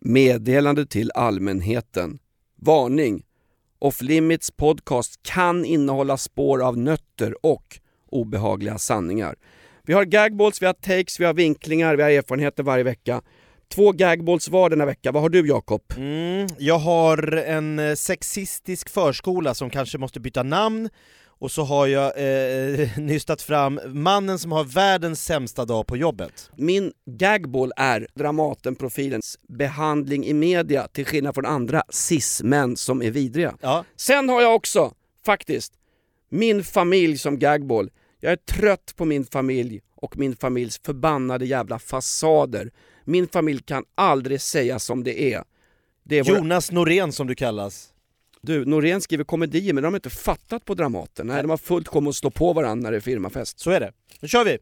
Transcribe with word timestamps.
Meddelande 0.00 0.86
till 0.86 1.10
allmänheten. 1.14 2.18
Varning! 2.56 3.22
Off 3.78 4.02
Limits 4.02 4.50
podcast 4.50 5.22
kan 5.22 5.64
innehålla 5.64 6.16
spår 6.16 6.62
av 6.62 6.78
nötter 6.78 7.46
och 7.46 7.78
obehagliga 8.10 8.78
sanningar. 8.78 9.36
Vi 9.82 9.92
har 9.92 10.04
gagballs, 10.04 10.62
vi 10.62 10.66
har 10.66 10.72
takes, 10.72 11.20
vi 11.20 11.24
har 11.24 11.34
vinklingar, 11.34 11.96
vi 11.96 12.02
har 12.02 12.10
erfarenheter 12.10 12.62
varje 12.62 12.84
vecka. 12.84 13.22
Två 13.74 13.92
gagballs 13.92 14.48
var 14.48 14.70
denna 14.70 14.86
vecka. 14.86 15.12
Vad 15.12 15.22
har 15.22 15.28
du 15.28 15.48
Jakob? 15.48 15.82
Mm, 15.96 16.48
jag 16.58 16.78
har 16.78 17.32
en 17.32 17.78
eh, 17.78 17.94
sexistisk 17.94 18.88
förskola 18.88 19.54
som 19.54 19.70
kanske 19.70 19.98
måste 19.98 20.20
byta 20.20 20.42
namn, 20.42 20.88
och 21.38 21.50
så 21.50 21.62
har 21.62 21.86
jag 21.86 22.12
eh, 22.16 22.88
nystat 22.98 23.42
fram 23.42 23.80
mannen 23.86 24.38
som 24.38 24.52
har 24.52 24.64
världens 24.64 25.24
sämsta 25.24 25.64
dag 25.64 25.86
på 25.86 25.96
jobbet. 25.96 26.50
Min 26.56 26.92
gagball 27.06 27.72
är 27.76 28.06
Dramatenprofilens 28.14 29.38
behandling 29.48 30.26
i 30.26 30.34
media 30.34 30.88
till 30.88 31.06
skillnad 31.06 31.34
från 31.34 31.46
andra 31.46 31.82
cis-män 31.88 32.76
som 32.76 33.02
är 33.02 33.10
vidriga. 33.10 33.54
Ja. 33.60 33.84
Sen 33.96 34.28
har 34.28 34.42
jag 34.42 34.54
också, 34.54 34.92
faktiskt, 35.26 35.72
min 36.28 36.64
familj 36.64 37.18
som 37.18 37.38
gagball. 37.38 37.90
Jag 38.20 38.32
är 38.32 38.36
trött 38.36 38.92
på 38.96 39.04
min 39.04 39.24
familj 39.24 39.80
och 39.94 40.18
min 40.18 40.36
familjs 40.36 40.80
förbannade 40.84 41.46
jävla 41.46 41.78
fasader. 41.78 42.70
Min 43.04 43.28
familj 43.28 43.62
kan 43.62 43.84
aldrig 43.94 44.40
säga 44.40 44.78
som 44.78 45.04
det 45.04 45.34
är. 45.34 45.44
Det 46.04 46.18
är 46.18 46.24
våra... 46.24 46.38
Jonas 46.38 46.70
Norén 46.70 47.12
som 47.12 47.26
du 47.26 47.34
kallas. 47.34 47.88
Du, 48.40 48.64
Norén 48.64 49.00
skriver 49.00 49.24
komedier 49.24 49.72
men 49.72 49.82
de 49.82 49.92
har 49.92 49.98
inte 49.98 50.10
fattat 50.10 50.64
på 50.64 50.74
Dramaten. 50.74 51.26
Nej, 51.26 51.42
de 51.42 51.50
har 51.50 51.56
fullt 51.56 51.88
kom 51.88 52.06
att 52.06 52.14
slå 52.14 52.30
på 52.30 52.52
varandra 52.52 52.82
när 52.82 52.90
det 52.90 52.96
är 52.96 53.00
firmafest. 53.00 53.60
Så 53.60 53.70
är 53.70 53.80
det. 53.80 53.92
Nu 54.20 54.28
kör 54.28 54.44
vi! 54.44 54.58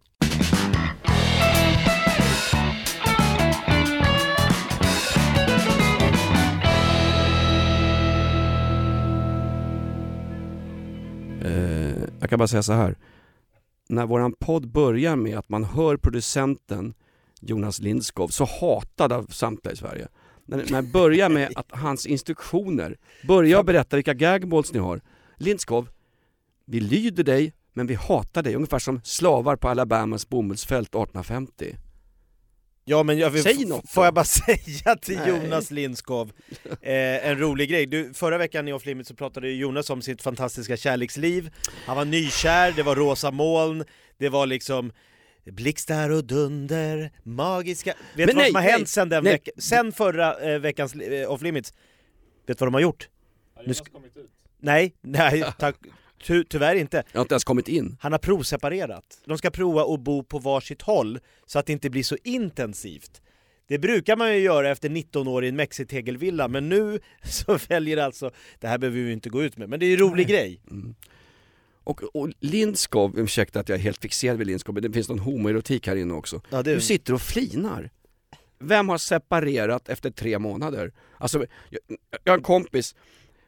Eh, 11.44 12.02
jag 12.20 12.30
kan 12.30 12.38
bara 12.38 12.48
säga 12.48 12.62
så 12.62 12.72
här. 12.72 12.96
När 13.88 14.06
våran 14.06 14.32
podd 14.32 14.68
börjar 14.68 15.16
med 15.16 15.38
att 15.38 15.48
man 15.48 15.64
hör 15.64 15.96
producenten 15.96 16.94
Jonas 17.40 17.80
Lindskov, 17.80 18.28
så 18.28 18.44
hatad 18.60 19.12
av 19.12 19.26
samtliga 19.26 19.72
i 19.72 19.76
Sverige. 19.76 20.08
När, 20.46 20.64
när 20.70 20.82
det 20.82 20.88
börjar 20.88 21.28
med 21.28 21.52
att 21.56 21.66
hans 21.72 22.06
instruktioner, 22.06 22.96
börja 23.28 23.58
och 23.58 23.64
berätta 23.64 23.96
vilka 23.96 24.14
gagballs 24.14 24.72
ni 24.72 24.78
har. 24.78 25.00
Lindskov, 25.36 25.88
vi 26.64 26.80
lyder 26.80 27.24
dig 27.24 27.52
men 27.72 27.86
vi 27.86 27.94
hatar 27.94 28.42
dig, 28.42 28.54
ungefär 28.54 28.78
som 28.78 29.00
slavar 29.04 29.56
på 29.56 29.68
Alabamas 29.68 30.28
bomullsfält 30.28 30.88
1850. 30.88 31.76
Ja 32.88 33.02
men 33.02 33.18
jag 33.18 33.30
vill, 33.30 33.42
Säg 33.42 33.64
något 33.64 33.90
får 33.90 34.04
jag 34.04 34.14
bara 34.14 34.24
säga 34.24 34.96
till 34.96 35.16
Nej. 35.16 35.28
Jonas 35.28 35.70
Lindskov, 35.70 36.32
eh, 36.82 37.28
en 37.28 37.38
rolig 37.38 37.70
grej. 37.70 37.86
Du, 37.86 38.14
förra 38.14 38.38
veckan 38.38 38.68
i 38.68 38.72
Off 38.72 38.86
Limits 38.86 39.08
så 39.08 39.14
pratade 39.14 39.50
Jonas 39.50 39.90
om 39.90 40.02
sitt 40.02 40.22
fantastiska 40.22 40.76
kärleksliv. 40.76 41.50
Han 41.86 41.96
var 41.96 42.04
nykär, 42.04 42.72
det 42.72 42.82
var 42.82 42.96
rosa 42.96 43.30
moln, 43.30 43.84
det 44.18 44.28
var 44.28 44.46
liksom 44.46 44.92
blixtar 45.52 46.10
och 46.10 46.24
dunder, 46.24 47.10
magiska... 47.22 47.94
Vet 48.16 48.26
du 48.28 48.34
vad 48.34 48.36
nej, 48.36 48.46
som 48.46 48.54
har 48.54 48.62
nej, 48.62 48.72
hänt 48.72 48.88
sen, 48.88 49.08
den 49.08 49.24
nej. 49.24 49.32
veck- 49.32 49.48
sen 49.62 49.92
förra 49.92 50.52
eh, 50.52 50.58
veckans 50.58 50.94
eh, 50.94 51.30
Off 51.32 51.42
Limits? 51.42 51.72
Vet 52.46 52.58
du 52.58 52.62
vad 52.62 52.66
de 52.66 52.74
har 52.74 52.80
gjort? 52.80 53.08
Nu 53.66 53.72
sk- 53.72 53.86
nej, 54.60 54.94
nej, 55.02 55.44
tack. 55.58 55.76
Ty, 56.26 56.44
tyvärr 56.44 56.74
inte. 56.74 57.02
Jag 57.12 57.18
har 57.18 57.24
inte 57.24 57.34
ens 57.34 57.44
kommit 57.44 57.68
in. 57.68 57.96
Han 58.00 58.12
har 58.12 58.18
provseparerat. 58.18 59.20
De 59.24 59.38
ska 59.38 59.50
prova 59.50 59.94
att 59.94 60.00
bo 60.00 60.22
på 60.22 60.38
varsitt 60.38 60.82
håll 60.82 61.18
så 61.46 61.58
att 61.58 61.66
det 61.66 61.72
inte 61.72 61.90
blir 61.90 62.02
så 62.02 62.16
intensivt. 62.24 63.22
Det 63.68 63.78
brukar 63.78 64.16
man 64.16 64.34
ju 64.34 64.38
göra 64.40 64.70
efter 64.70 64.88
19 64.88 65.28
år 65.28 65.44
i 65.44 65.48
en 65.48 65.56
mexitegelvilla, 65.56 66.48
men 66.48 66.68
nu 66.68 67.00
så 67.24 67.58
väljer 67.68 67.96
alltså, 67.96 68.30
det 68.60 68.68
här 68.68 68.78
behöver 68.78 68.98
vi 68.98 69.06
ju 69.06 69.12
inte 69.12 69.28
gå 69.28 69.42
ut 69.42 69.56
med, 69.56 69.68
men 69.68 69.80
det 69.80 69.86
är 69.86 69.88
ju 69.88 69.94
en 69.94 70.00
rolig 70.00 70.28
grej. 70.28 70.60
Och, 71.86 72.02
och 72.16 72.28
Lindskov, 72.40 73.18
ursäkta 73.18 73.60
att 73.60 73.68
jag 73.68 73.78
är 73.78 73.82
helt 73.82 74.02
fixerad 74.02 74.38
vid 74.38 74.46
Lindskov, 74.46 74.74
men 74.74 74.82
det 74.82 74.92
finns 74.92 75.08
någon 75.08 75.18
homoerotik 75.18 75.86
här 75.86 75.96
inne 75.96 76.14
också. 76.14 76.40
Ja, 76.50 76.62
det- 76.62 76.74
Du 76.74 76.80
sitter 76.80 77.14
och 77.14 77.20
flinar. 77.22 77.90
Vem 78.58 78.88
har 78.88 78.98
separerat 78.98 79.88
efter 79.88 80.10
tre 80.10 80.38
månader? 80.38 80.92
Alltså, 81.18 81.44
jag, 81.70 81.80
jag 82.24 82.32
har 82.32 82.38
en 82.38 82.42
kompis, 82.44 82.94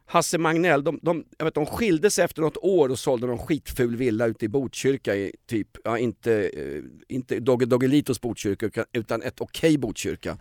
Hasse 0.05 0.37
Magnell, 0.37 0.83
de, 0.83 0.99
de, 1.01 1.25
jag 1.37 1.45
vet, 1.45 1.53
de 1.55 1.65
skilde 1.65 2.11
sig 2.11 2.25
efter 2.25 2.41
något 2.41 2.57
år 2.57 2.89
och 2.89 2.99
sålde 2.99 3.27
någon 3.27 3.37
skitful 3.37 3.95
villa 3.95 4.27
ute 4.27 4.45
i 4.45 4.47
Botkyrka 4.47 5.15
i 5.15 5.31
typ, 5.47 5.67
ja 5.83 5.97
inte, 5.97 6.33
eh, 6.33 6.81
inte 7.07 7.39
Dogge 7.39 7.65
Doggelitos 7.65 8.21
Botkyrka 8.21 8.85
utan- 8.93 9.21
ett 9.21 9.41
okej 9.41 9.77
Botkyrka. 9.77 10.37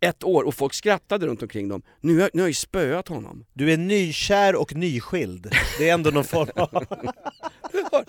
Ett 0.00 0.24
år 0.24 0.42
och 0.42 0.54
folk 0.54 0.74
skrattade 0.74 1.26
runt 1.26 1.42
omkring 1.42 1.68
dem. 1.68 1.82
Nu 2.00 2.20
har, 2.20 2.30
nu 2.32 2.40
har 2.42 2.46
jag 2.46 2.50
ju 2.50 2.54
spöat 2.54 3.08
honom. 3.08 3.44
Du 3.52 3.72
är 3.72 3.76
nykär 3.76 4.54
och 4.56 4.74
nyskild. 4.74 5.52
Det 5.78 5.88
är 5.88 5.94
ändå 5.94 6.10
någon 6.10 6.24
form 6.24 6.48
av... 6.56 6.84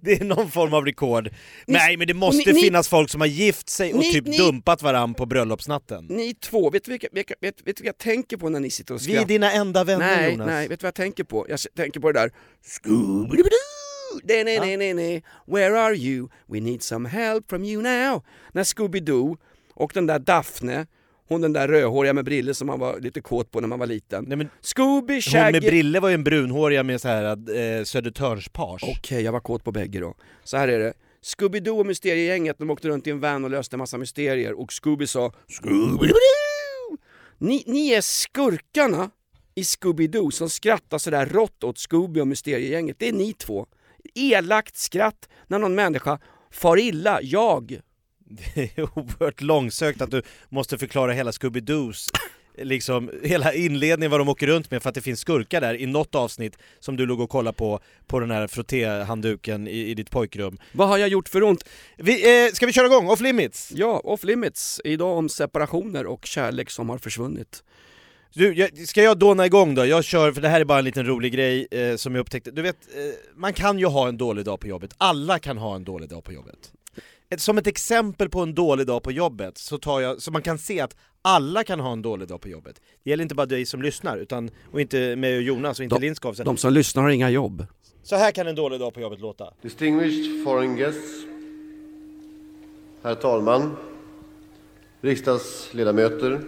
det 0.00 0.12
är 0.20 0.24
någon 0.24 0.50
form 0.50 0.74
av 0.74 0.84
rekord. 0.84 1.30
Nej 1.66 1.96
men 1.96 2.06
det 2.06 2.14
måste 2.14 2.50
ni- 2.50 2.54
ni- 2.56 2.60
finnas 2.62 2.88
folk 2.88 3.10
som 3.10 3.20
har 3.20 3.28
gift 3.28 3.68
sig 3.68 3.92
och 3.94 3.98
ni- 4.00 4.12
typ 4.12 4.26
ni- 4.26 4.36
dumpat 4.38 4.82
varann 4.82 5.14
på 5.14 5.26
bröllopsnatten. 5.26 6.04
Ni 6.04 6.34
två, 6.34 6.70
vet 6.70 6.84
du 6.84 6.90
vilka, 6.90 7.08
vilka, 7.12 7.34
vet, 7.40 7.54
vet 7.54 7.56
du 7.58 7.64
vilka 7.64 7.84
jag 7.86 7.98
tänker 7.98 8.36
på 8.36 8.48
när 8.48 8.60
ni 8.60 8.70
sitter 8.70 8.94
och 8.94 9.00
Vi 9.00 9.04
skrattar? 9.04 9.22
är 9.22 9.26
dina 9.26 9.52
enda 9.52 9.84
vänner 9.84 10.16
nej, 10.16 10.30
Jonas. 10.32 10.46
Nej, 10.46 10.68
vet 10.68 10.80
du 10.80 10.84
vad 10.84 10.88
jag 10.88 10.94
tänker 10.94 11.24
på? 11.24 11.46
Jag 11.48 11.54
s- 11.54 11.66
tänker 11.76 12.00
på 12.00 12.12
det 12.12 12.20
där 12.20 12.32
Scooby-Doo! 12.66 14.20
Nej, 14.24 14.44
nej, 14.44 14.58
nej, 14.60 14.76
nej, 14.76 14.94
nej. 14.94 15.24
Where 15.46 15.80
are 15.80 15.94
you? 15.96 16.28
We 16.46 16.60
need 16.60 16.82
some 16.82 17.08
help 17.08 17.50
from 17.50 17.64
you 17.64 17.82
now. 17.82 18.24
När 18.52 18.62
Scooby-Doo 18.64 19.36
och 19.78 19.90
den 19.94 20.06
där 20.06 20.18
Daphne, 20.18 20.86
hon 21.28 21.40
den 21.40 21.52
där 21.52 21.68
rödhåriga 21.68 22.12
med 22.12 22.24
briller 22.24 22.52
som 22.52 22.66
man 22.66 22.78
var 22.78 23.00
lite 23.00 23.20
kåt 23.20 23.50
på 23.50 23.60
när 23.60 23.68
man 23.68 23.78
var 23.78 23.86
liten. 23.86 24.24
Nej, 24.28 24.36
men 24.36 24.48
Scooby, 24.60 25.14
hon 25.14 25.20
Shaggy... 25.20 25.52
med 25.52 25.62
brille 25.62 26.00
var 26.00 26.08
ju 26.08 26.14
en 26.14 26.24
brunhåriga 26.24 26.82
med 26.82 27.00
så 27.00 27.08
här 27.08 27.24
eh, 27.30 27.84
Södertörnspage. 27.84 28.84
Okej, 28.98 29.22
jag 29.22 29.32
var 29.32 29.40
kåt 29.40 29.64
på 29.64 29.72
bägge 29.72 30.00
då. 30.00 30.14
Så 30.44 30.56
här 30.56 30.68
är 30.68 30.78
det. 30.78 30.92
Scooby-Doo 31.22 31.78
och 31.78 31.86
Mysteriegänget, 31.86 32.58
de 32.58 32.70
åkte 32.70 32.88
runt 32.88 33.06
i 33.06 33.10
en 33.10 33.20
van 33.20 33.44
och 33.44 33.50
löste 33.50 33.76
en 33.76 33.78
massa 33.78 33.98
mysterier 33.98 34.52
och 34.60 34.72
Scooby 34.72 35.06
sa 35.06 35.32
Scooby-Doo! 35.48 36.98
Ni, 37.38 37.64
ni 37.66 37.88
är 37.88 38.00
skurkarna 38.00 39.10
i 39.54 39.62
Scooby-Doo 39.62 40.30
som 40.30 40.50
skrattar 40.50 40.98
sådär 40.98 41.26
rått 41.26 41.64
åt 41.64 41.78
Scooby 41.78 42.20
och 42.20 42.28
Mysteriegänget. 42.28 42.96
Det 42.98 43.08
är 43.08 43.12
ni 43.12 43.32
två. 43.32 43.66
Elakt 44.14 44.76
skratt 44.76 45.28
när 45.46 45.58
någon 45.58 45.74
människa 45.74 46.18
far 46.50 46.78
illa. 46.78 47.18
Jag. 47.22 47.80
Det 48.54 48.78
är 48.78 48.98
oerhört 48.98 49.40
långsökt 49.40 50.00
att 50.00 50.10
du 50.10 50.22
måste 50.48 50.78
förklara 50.78 51.12
hela 51.12 51.30
Scooby-Doos 51.30 52.10
liksom 52.62 53.10
hela 53.22 53.54
inledningen 53.54 54.10
vad 54.10 54.20
de 54.20 54.28
åker 54.28 54.46
runt 54.46 54.70
med 54.70 54.82
för 54.82 54.88
att 54.88 54.94
det 54.94 55.00
finns 55.00 55.20
skurkar 55.20 55.60
där 55.60 55.74
i 55.74 55.86
något 55.86 56.14
avsnitt 56.14 56.58
som 56.80 56.96
du 56.96 57.06
låg 57.06 57.20
och 57.20 57.30
kollade 57.30 57.56
på 57.56 57.80
på 58.06 58.20
den 58.20 58.30
här 58.30 58.46
frottéhandduken 58.46 59.68
i, 59.68 59.78
i 59.78 59.94
ditt 59.94 60.10
pojkrum. 60.10 60.58
Vad 60.72 60.88
har 60.88 60.98
jag 60.98 61.08
gjort 61.08 61.28
för 61.28 61.42
ont? 61.42 61.64
Vi, 61.96 62.44
eh, 62.46 62.52
ska 62.52 62.66
vi 62.66 62.72
köra 62.72 62.86
igång? 62.86 63.08
Off 63.08 63.20
limits? 63.20 63.72
Ja, 63.74 64.00
off 64.04 64.24
limits. 64.24 64.80
Idag 64.84 65.18
om 65.18 65.28
separationer 65.28 66.06
och 66.06 66.26
kärlek 66.26 66.70
som 66.70 66.88
har 66.88 66.98
försvunnit. 66.98 67.62
Du, 68.34 68.54
jag, 68.54 68.88
ska 68.88 69.02
jag 69.02 69.18
dåna 69.18 69.46
igång 69.46 69.74
då? 69.74 69.86
Jag 69.86 70.04
kör, 70.04 70.32
för 70.32 70.40
det 70.40 70.48
här 70.48 70.60
är 70.60 70.64
bara 70.64 70.78
en 70.78 70.84
liten 70.84 71.06
rolig 71.06 71.32
grej 71.32 71.66
eh, 71.70 71.96
som 71.96 72.14
jag 72.14 72.20
upptäckte. 72.20 72.50
Du 72.50 72.62
vet, 72.62 72.76
eh, 72.76 73.02
man 73.36 73.52
kan 73.52 73.78
ju 73.78 73.86
ha 73.86 74.08
en 74.08 74.16
dålig 74.18 74.44
dag 74.44 74.60
på 74.60 74.66
jobbet. 74.66 74.94
Alla 74.98 75.38
kan 75.38 75.58
ha 75.58 75.76
en 75.76 75.84
dålig 75.84 76.08
dag 76.08 76.24
på 76.24 76.32
jobbet. 76.32 76.72
Ett, 77.30 77.40
som 77.40 77.58
ett 77.58 77.66
exempel 77.66 78.28
på 78.28 78.40
en 78.40 78.54
dålig 78.54 78.86
dag 78.86 79.02
på 79.02 79.12
jobbet, 79.12 79.58
så 79.58 79.78
tar 79.78 80.00
jag, 80.00 80.22
så 80.22 80.30
man 80.32 80.42
kan 80.42 80.58
se 80.58 80.80
att 80.80 80.96
alla 81.22 81.64
kan 81.64 81.80
ha 81.80 81.92
en 81.92 82.02
dålig 82.02 82.28
dag 82.28 82.40
på 82.40 82.48
jobbet. 82.48 82.80
Det 83.04 83.10
gäller 83.10 83.22
inte 83.22 83.34
bara 83.34 83.46
dig 83.46 83.66
som 83.66 83.82
lyssnar, 83.82 84.16
utan, 84.18 84.50
och 84.72 84.80
inte 84.80 85.16
mig 85.16 85.36
och 85.36 85.42
Jonas 85.42 85.78
och 85.78 85.84
inte 85.84 85.96
De- 85.96 86.00
Lindskov. 86.00 86.34
De 86.44 86.56
som 86.56 86.72
lyssnar 86.72 87.02
har 87.02 87.10
inga 87.10 87.30
jobb. 87.30 87.66
Så 88.02 88.16
här 88.16 88.30
kan 88.30 88.46
en 88.46 88.54
dålig 88.54 88.80
dag 88.80 88.94
på 88.94 89.00
jobbet 89.00 89.20
låta. 89.20 89.54
Distinguished 89.62 90.44
foreign 90.44 90.76
guests, 90.76 91.24
herr 93.02 93.14
talman, 93.14 93.76
riksdagsledamöter, 95.00 96.40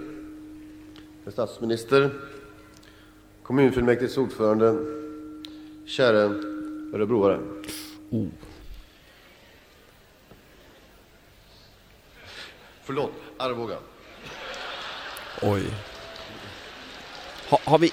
herr 1.24 1.32
statsminister, 1.32 2.10
kommunfullmäktiges 3.42 4.16
ordförande, 4.16 4.76
kära 5.86 6.18
örebroare. 6.94 7.40
Förlåt, 12.90 13.12
Arboga. 13.38 13.76
Oj. 15.42 15.62
Ha, 17.50 17.58
har 17.64 17.78
vi... 17.78 17.92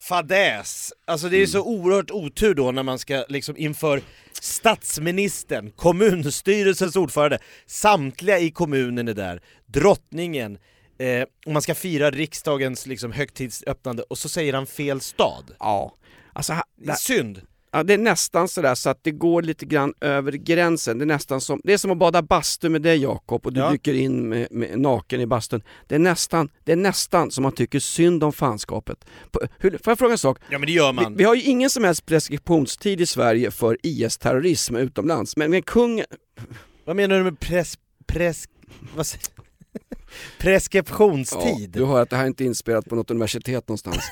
Fadäs! 0.00 0.92
Alltså 1.04 1.28
det 1.28 1.36
är 1.42 1.46
så 1.46 1.60
oerhört 1.62 2.10
otur 2.10 2.54
då 2.54 2.72
när 2.72 2.82
man 2.82 2.98
ska 2.98 3.24
liksom 3.28 3.56
inför 3.56 4.02
statsministern, 4.32 5.70
kommunstyrelsens 5.70 6.96
ordförande, 6.96 7.38
samtliga 7.66 8.38
i 8.38 8.50
kommunen 8.50 9.08
är 9.08 9.14
där, 9.14 9.42
drottningen, 9.66 10.58
eh, 10.98 11.24
och 11.46 11.52
man 11.52 11.62
ska 11.62 11.74
fira 11.74 12.10
riksdagens 12.10 12.86
liksom 12.86 13.12
högtidsöppnande 13.12 14.02
och 14.02 14.18
så 14.18 14.28
säger 14.28 14.52
han 14.54 14.66
fel 14.66 15.00
stad. 15.00 15.54
Ja. 15.58 15.94
Alltså, 16.32 16.52
ha- 16.52 16.64
Det 16.76 16.90
är 16.90 16.94
synd! 16.94 17.40
Ja, 17.74 17.82
det 17.82 17.94
är 17.94 17.98
nästan 17.98 18.48
sådär 18.48 18.74
så 18.74 18.90
att 18.90 19.04
det 19.04 19.10
går 19.10 19.42
lite 19.42 19.66
grann 19.66 19.94
över 20.00 20.32
gränsen. 20.32 20.98
Det 20.98 21.04
är 21.04 21.06
nästan 21.06 21.40
som, 21.40 21.60
det 21.64 21.72
är 21.72 21.78
som 21.78 21.90
att 21.90 21.98
bada 21.98 22.22
bastu 22.22 22.68
med 22.68 22.82
dig 22.82 22.98
Jakob 23.02 23.46
och 23.46 23.52
du 23.52 23.60
Ja. 23.60 23.70
dyker 23.70 23.94
in 23.94 24.28
med, 24.28 24.48
med, 24.50 24.78
naken 24.80 25.20
i 25.20 25.26
bastun. 25.26 25.62
Det 25.86 25.94
är, 25.94 25.98
nästan, 25.98 26.48
det 26.64 26.72
är 26.72 26.76
nästan 26.76 27.30
som 27.30 27.42
man 27.42 27.52
tycker 27.52 27.80
synd 27.80 28.24
om 28.24 28.32
fanskapet. 28.32 29.04
På, 29.30 29.40
hur, 29.58 29.70
får 29.70 29.90
jag 29.90 29.98
fråga 29.98 30.12
en 30.12 30.18
sak? 30.18 30.38
Ja 30.50 30.58
men 30.58 30.66
det 30.66 30.72
gör 30.72 30.92
Vi, 30.92 30.92
man. 30.92 31.16
vi 31.16 31.24
har 31.24 31.34
ju 31.34 31.42
ingen 31.42 31.70
som 31.70 31.84
helst 31.84 32.06
preskriptionstid 32.06 33.00
i 33.00 33.06
Sverige 33.06 33.50
för 33.50 33.76
IS-terrorism 33.82 34.76
utomlands, 34.76 35.36
men 35.36 35.50
med 35.50 35.64
kung... 35.66 36.02
Vad 36.84 36.96
menar 36.96 37.16
du 37.18 37.22
med 37.24 37.40
pres... 37.40 37.78
pres... 38.06 38.48
vad 38.96 39.06
säger 39.06 39.24
Ja, 40.12 40.42
Preskriptionstid? 40.44 41.70
du 41.70 41.84
hör 41.84 42.02
att 42.02 42.10
det 42.10 42.16
här 42.16 42.26
inte 42.26 42.44
är 42.44 42.46
inspelat 42.46 42.84
på 42.88 42.94
något 42.94 43.10
universitet 43.10 43.68
någonstans. 43.68 44.10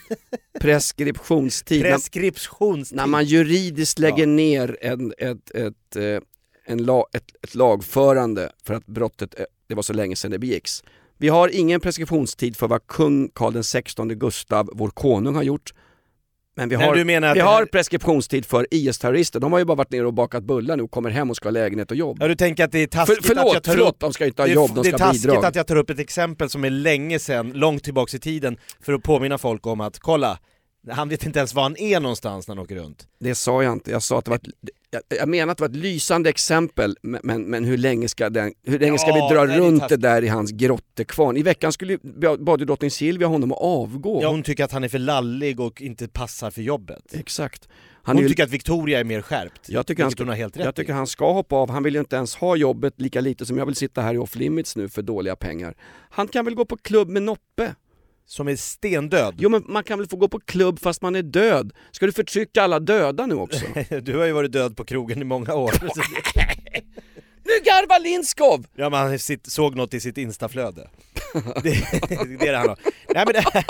Preskriptionstid. 0.60 1.82
När, 1.82 1.90
Preskriptionstid? 1.90 2.96
när 2.96 3.06
man 3.06 3.24
juridiskt 3.24 3.98
lägger 3.98 4.18
Ja. 4.18 4.26
ner 4.26 4.76
en, 4.80 5.12
ett, 5.18 5.50
ett, 5.50 5.96
eh, 5.96 6.20
en 6.66 6.84
la, 6.84 7.06
ett, 7.12 7.24
ett 7.42 7.54
lagförande 7.54 8.52
för 8.64 8.74
att 8.74 8.86
brottet, 8.86 9.40
eh, 9.40 9.44
det 9.68 9.74
var 9.74 9.82
så 9.82 9.92
länge 9.92 10.16
sedan 10.16 10.30
det 10.30 10.38
begicks. 10.38 10.84
Vi 11.18 11.28
har 11.28 11.48
ingen 11.48 11.80
preskriptionstid 11.80 12.56
för 12.56 12.68
vad 12.68 12.86
kung 12.86 13.28
Karl 13.34 13.62
XVI 13.62 14.14
Gustav, 14.14 14.70
vår 14.72 14.88
konung, 14.90 15.34
har 15.34 15.42
gjort. 15.42 15.74
Men 16.54 16.68
vi 16.68 16.76
Men 16.76 16.84
har, 16.86 16.92
att 17.30 17.36
vi 17.36 17.38
det 17.38 17.44
har 17.44 17.64
preskriptionstid 17.64 18.46
för 18.46 18.66
IS-terrorister. 18.70 19.40
De 19.40 19.52
har 19.52 19.58
ju 19.58 19.64
bara 19.64 19.74
varit 19.74 19.90
nere 19.90 20.06
och 20.06 20.14
bakat 20.14 20.44
bullar 20.44 20.76
nu 20.76 20.82
och 20.82 20.90
kommer 20.90 21.10
hem 21.10 21.30
och 21.30 21.36
ska 21.36 21.46
ha 21.46 21.50
lägenhet 21.50 21.90
och 21.90 21.96
jobb. 21.96 22.16
Ja 22.20 22.28
du 22.28 22.34
tänker 22.34 22.64
att 22.64 22.72
det 22.72 22.78
är 22.78 22.86
För, 22.86 22.86
taskigt 22.98 23.26
förlåt, 23.26 23.46
att 23.46 23.54
jag 23.54 23.62
tar 23.62 23.72
förlåt, 23.72 23.88
upp... 23.88 24.00
de 24.00 24.12
ska 24.12 24.26
inte 24.26 24.42
ha 24.42 24.46
jobb, 24.46 24.70
de 24.74 24.82
det 24.82 24.88
är 24.88 24.90
ska 24.90 24.98
taskigt 24.98 25.22
bidrag. 25.22 25.44
att 25.44 25.56
jag 25.56 25.66
tar 25.66 25.76
upp 25.76 25.90
ett 25.90 25.98
exempel 25.98 26.50
som 26.50 26.64
är 26.64 26.70
länge 26.70 27.18
sedan, 27.18 27.52
långt 27.54 27.84
tillbaks 27.84 28.14
i 28.14 28.18
tiden, 28.18 28.56
för 28.80 28.92
att 28.92 29.02
påminna 29.02 29.38
folk 29.38 29.66
om 29.66 29.80
att 29.80 29.98
kolla, 29.98 30.38
han 30.90 31.08
vet 31.08 31.26
inte 31.26 31.38
ens 31.38 31.54
var 31.54 31.62
han 31.62 31.76
är 31.76 32.00
någonstans 32.00 32.48
när 32.48 32.54
han 32.54 32.64
åker 32.64 32.76
runt. 32.76 33.08
Det 33.18 33.34
sa 33.34 33.62
jag 33.62 33.72
inte, 33.72 33.90
jag 33.90 34.02
sa 34.02 34.18
att 34.18 34.24
det 34.24 34.30
var 34.30 34.36
ett, 34.36 34.48
jag, 34.90 35.02
jag 35.18 35.28
menar 35.28 35.52
att 35.52 35.58
det 35.58 35.62
var 35.62 35.68
ett 35.68 35.76
lysande 35.76 36.30
exempel, 36.30 36.96
men, 37.02 37.42
men, 37.42 37.64
hur 37.64 37.78
länge 37.78 38.08
ska, 38.08 38.30
den, 38.30 38.52
hur 38.62 38.78
länge 38.78 38.98
ska 38.98 39.08
Ja, 39.08 39.28
vi 39.28 39.34
dra 39.34 39.44
nej, 39.44 39.58
runt 39.58 39.88
det 39.88 39.96
där 39.96 40.24
i 40.24 40.28
hans 40.28 40.50
grottekvarn? 40.50 41.36
I 41.36 41.42
veckan 41.42 41.72
skulle 41.72 41.98
bad 42.38 42.60
ju 42.60 42.66
drottning 42.66 42.90
Silvia 42.90 43.28
honom 43.28 43.52
att 43.52 43.58
avgå. 43.60 44.22
Ja, 44.22 44.28
hon 44.28 44.42
tycker 44.42 44.64
att 44.64 44.72
han 44.72 44.84
är 44.84 44.88
för 44.88 44.98
lallig 44.98 45.60
och 45.60 45.82
inte 45.82 46.08
passar 46.08 46.50
för 46.50 46.62
jobbet. 46.62 47.14
Exakt. 47.14 47.68
Han 48.04 48.16
Hon 48.16 48.22
ju, 48.22 48.28
tycker 48.28 48.44
att 48.44 48.50
Victoria 48.50 49.00
är 49.00 49.04
mer 49.04 49.22
skärpt, 49.22 49.68
jag 49.68 49.86
tycker, 49.86 50.02
han 50.02 50.12
ska, 50.12 50.22
hon 50.22 50.28
har 50.28 50.36
helt 50.36 50.56
rätt 50.56 50.64
jag 50.64 50.74
tycker 50.74 50.92
i. 50.92 50.96
han 50.96 51.06
ska 51.06 51.32
hoppa 51.32 51.56
av, 51.56 51.70
han 51.70 51.82
vill 51.82 51.94
ju 51.94 52.00
inte 52.00 52.16
ens 52.16 52.34
ha 52.34 52.56
jobbet 52.56 53.00
lika 53.00 53.20
lite 53.20 53.46
som 53.46 53.58
jag 53.58 53.66
vill 53.66 53.74
sitta 53.74 54.00
här 54.00 54.14
i 54.14 54.18
off 54.18 54.34
limits 54.34 54.76
nu 54.76 54.88
för 54.88 55.02
dåliga 55.02 55.36
pengar. 55.36 55.74
Han 56.10 56.28
kan 56.28 56.44
väl 56.44 56.54
gå 56.54 56.64
på 56.64 56.76
klubb 56.76 57.08
med 57.08 57.22
Noppe? 57.22 57.74
Som 58.26 58.48
är 58.48 58.56
stendöd. 58.56 59.34
Jo 59.38 59.48
men 59.48 59.64
man 59.68 59.84
kan 59.84 59.98
väl 59.98 60.08
få 60.08 60.16
gå 60.16 60.28
på 60.28 60.40
klubb 60.40 60.80
fast 60.80 61.02
man 61.02 61.16
är 61.16 61.22
död? 61.22 61.72
Ska 61.90 62.06
du 62.06 62.12
förtrycka 62.12 62.62
alla 62.62 62.80
döda 62.80 63.26
nu 63.26 63.34
också? 63.34 63.64
Du 64.02 64.18
har 64.18 64.24
ju 64.24 64.32
varit 64.32 64.52
död 64.52 64.76
på 64.76 64.84
krogen 64.84 65.22
i 65.22 65.24
många 65.24 65.54
år. 65.54 65.72
nu 67.44 67.52
garvar 67.64 68.00
Lindskov! 68.00 68.66
Ja 68.74 68.90
men 68.90 69.00
han 69.00 69.18
såg 69.42 69.76
något 69.76 69.94
i 69.94 70.00
sitt 70.00 70.18
instaflöde. 70.18 70.88
Det, 71.62 71.70
det 72.08 72.46
är 72.46 72.52
det 72.52 72.56
han 72.58 72.68
har. 72.68 72.78
Nej 73.14 73.24
men 73.26 73.32
det 73.32 73.40
här, 73.40 73.64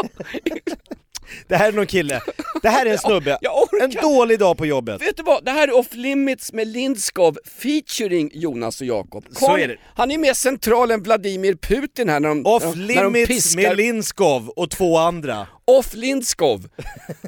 det 1.49 1.57
här 1.57 1.69
är 1.69 1.73
någon 1.73 1.87
kille, 1.87 2.21
det 2.63 2.69
här 2.69 2.87
är 2.87 2.91
en 2.91 2.99
snubbe, 3.09 3.39
en 3.81 3.91
dålig 3.91 4.39
dag 4.39 4.59
på 4.59 4.67
jobbet. 4.67 5.03
Vet 5.03 5.17
du 5.17 5.23
vad, 5.23 5.45
det 5.45 5.51
här 5.51 5.69
är 5.69 5.79
off 5.79 5.95
limits 5.95 6.53
med 6.53 6.69
Lindskov 6.69 7.39
featuring 7.63 8.31
Jonas 8.35 8.81
och 8.81 8.87
Jakob. 8.87 9.25
Så 9.31 9.57
är 9.57 9.69
det. 9.69 9.77
Han 9.95 10.11
är 10.11 10.19
mer 10.19 10.35
central 10.35 10.91
än 10.91 11.03
Vladimir 11.03 11.55
Putin 11.55 12.09
här 12.09 12.21
när 12.21 12.29
de, 12.29 12.47
Off 12.47 12.63
när 12.63 13.03
de, 13.03 13.13
limits 13.13 13.29
piskar. 13.29 13.63
med 13.63 13.77
Linskov 13.77 14.49
och 14.49 14.71
två 14.71 14.99
andra. 14.99 15.47
Off 15.65 15.95
Lindskov. 15.95 16.69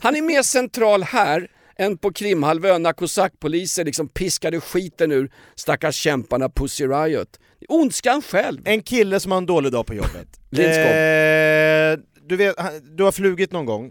Han 0.03 0.17
är 0.17 0.23
mer 0.23 0.43
central 0.43 1.03
här 1.03 1.49
än 1.79 1.99
på 1.99 2.13
Krimhalvön 2.13 2.83
när 2.83 2.93
kosackpoliser 2.93 3.85
liksom 3.85 4.09
piskade 4.09 4.61
skiten 4.61 5.13
ur 5.13 5.31
stackars 5.55 5.97
kämparna 5.97 6.49
Pussy 6.49 6.87
Riot. 6.87 7.29
Ondskan 7.69 8.23
själv. 8.23 8.61
En 8.65 8.83
kille 8.83 9.21
som 9.21 9.33
har 9.33 9.39
en 9.39 9.47
dålig 9.47 9.73
dag 9.73 9.87
på 9.87 9.95
jobbet. 9.95 10.29
Lindskov. 10.51 10.93
Eh, 10.93 11.99
du, 12.29 12.37
vet, 12.37 12.57
du 12.97 13.03
har 13.05 13.13
flugit 13.13 13.53
någon 13.53 13.67
gång? 13.67 13.91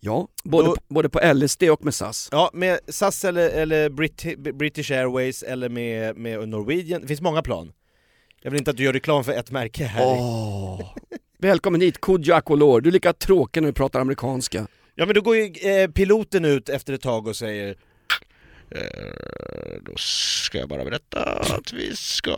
Ja, 0.00 0.28
både, 0.44 0.68
Då- 0.68 0.74
på, 0.74 0.80
både 0.88 1.08
på 1.08 1.20
LSD 1.34 1.62
och 1.62 1.84
med 1.84 1.94
SAS. 1.94 2.28
Ja, 2.32 2.50
med 2.52 2.78
SAS 2.88 3.24
eller, 3.24 3.48
eller 3.50 3.88
Brit- 3.88 4.52
British 4.52 4.90
Airways 4.90 5.42
eller 5.42 5.68
med, 5.68 6.16
med 6.16 6.48
Norwegian, 6.48 7.00
det 7.00 7.06
finns 7.08 7.20
många 7.20 7.42
plan. 7.42 7.72
Jag 8.42 8.50
vill 8.50 8.58
inte 8.60 8.70
att 8.70 8.76
du 8.76 8.84
gör 8.84 8.92
reklam 8.92 9.24
för 9.24 9.32
ett 9.32 9.50
märke 9.50 9.84
här. 9.84 10.06
Åh. 10.06 10.80
Välkommen 11.38 11.80
hit, 11.80 12.00
Kodjo 12.00 12.34
Akolor. 12.34 12.80
Du 12.80 12.88
är 12.88 12.92
lika 12.92 13.12
tråkig 13.12 13.60
när 13.62 13.68
du 13.68 13.72
pratar 13.72 14.00
amerikanska. 14.00 14.66
Ja 14.94 15.06
men 15.06 15.14
då 15.14 15.20
går 15.20 15.36
ju 15.36 15.52
eh, 15.70 15.90
piloten 15.90 16.44
ut 16.44 16.68
efter 16.68 16.92
ett 16.92 17.00
tag 17.00 17.26
och 17.26 17.36
säger 17.36 17.76
Då 19.82 19.92
ska 19.96 20.58
jag 20.58 20.68
bara 20.68 20.84
berätta 20.84 21.22
att 21.22 21.72
vi 21.72 21.96
ska 21.96 22.34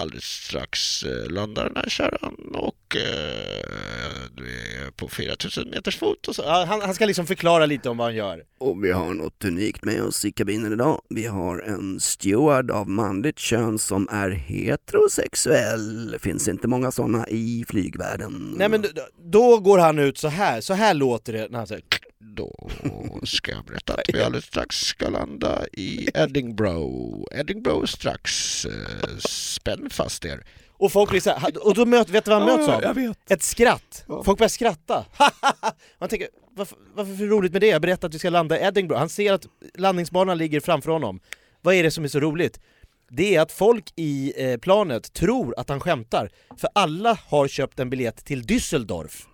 alldeles 0.00 0.24
strax 0.24 1.02
eh, 1.02 1.30
landa 1.30 1.64
den 1.64 1.76
här 1.76 1.88
kärran 1.88 2.36
och 2.54 2.96
eh, 2.96 4.20
du 4.34 4.44
är 4.44 4.90
på 4.90 5.08
4000 5.08 5.68
meters 5.70 5.98
fot 5.98 6.28
och 6.28 6.34
så. 6.36 6.42
ja, 6.42 6.64
han, 6.68 6.80
han 6.80 6.94
ska 6.94 7.06
liksom 7.06 7.26
förklara 7.26 7.66
lite 7.66 7.88
om 7.88 7.96
vad 7.96 8.06
han 8.06 8.14
gör. 8.14 8.42
Och 8.58 8.84
vi 8.84 8.90
har 8.92 9.14
något 9.14 9.44
unikt 9.44 9.84
med 9.84 10.02
oss 10.02 10.24
i 10.24 10.32
kabinen 10.32 10.72
idag. 10.72 11.02
Vi 11.08 11.26
har 11.26 11.58
en 11.58 12.00
steward 12.00 12.70
av 12.70 12.88
manligt 12.88 13.38
kön 13.38 13.78
som 13.78 14.08
är 14.10 14.30
heterosexuell. 14.30 16.16
Finns 16.20 16.48
inte 16.48 16.68
många 16.68 16.90
sådana 16.90 17.28
i 17.28 17.64
flygvärlden. 17.68 18.54
Nej 18.56 18.68
men 18.68 18.82
då, 18.82 18.88
då 19.32 19.58
går 19.58 19.78
han 19.78 19.98
ut 19.98 20.18
så 20.18 20.28
här, 20.28 20.60
så 20.60 20.74
här 20.74 20.94
låter 20.94 21.32
det 21.32 21.48
när 21.50 21.58
han 21.58 21.66
säger 21.66 21.84
Då 22.20 22.70
ska 23.24 23.52
jag 23.52 23.64
berätta 23.64 23.94
att 23.94 24.00
vi 24.14 24.22
alldeles 24.22 24.44
strax 24.44 24.76
ska 24.76 25.08
landa 25.08 25.66
i 25.72 26.08
Edinburgh. 26.14 27.24
Edinburgh 27.32 27.84
strax. 27.86 28.64
Eh, 28.64 29.18
Spänn 29.18 29.90
fast 29.90 30.24
er. 30.24 30.44
Och 30.72 30.92
folk 30.92 31.10
blir 31.10 31.20
så 31.20 31.30
här, 31.30 31.66
och 31.66 31.74
då 31.74 31.86
möter, 31.86 32.12
vet 32.12 32.24
du 32.24 32.30
vad 32.30 32.42
han 32.42 32.56
möts 32.56 32.68
av? 32.68 33.14
Ett 33.28 33.42
skratt. 33.42 34.04
Folk 34.24 34.38
börjar 34.38 34.48
skratta. 34.48 35.04
Man 35.98 36.08
tänker, 36.08 36.28
varför, 36.56 36.78
varför 36.94 37.12
är 37.12 37.16
det 37.16 37.26
roligt 37.26 37.52
med 37.52 37.60
det? 37.60 37.66
Jag 37.66 37.82
berättar 37.82 38.08
att 38.08 38.14
vi 38.14 38.18
ska 38.18 38.30
landa 38.30 38.60
i 38.60 38.64
Edinburgh. 38.64 38.98
Han 38.98 39.08
ser 39.08 39.32
att 39.32 39.46
landningsbanan 39.74 40.38
ligger 40.38 40.60
framför 40.60 40.90
honom. 40.92 41.20
Vad 41.60 41.74
är 41.74 41.82
det 41.82 41.90
som 41.90 42.04
är 42.04 42.08
så 42.08 42.20
roligt? 42.20 42.60
Det 43.10 43.36
är 43.36 43.40
att 43.40 43.52
folk 43.52 43.92
i 43.96 44.32
eh, 44.36 44.56
planet 44.58 45.12
tror 45.12 45.54
att 45.58 45.68
han 45.68 45.80
skämtar, 45.80 46.30
för 46.56 46.70
alla 46.74 47.18
har 47.26 47.48
köpt 47.48 47.78
en 47.78 47.90
biljett 47.90 48.24
till 48.24 48.42
Düsseldorf. 48.42 49.26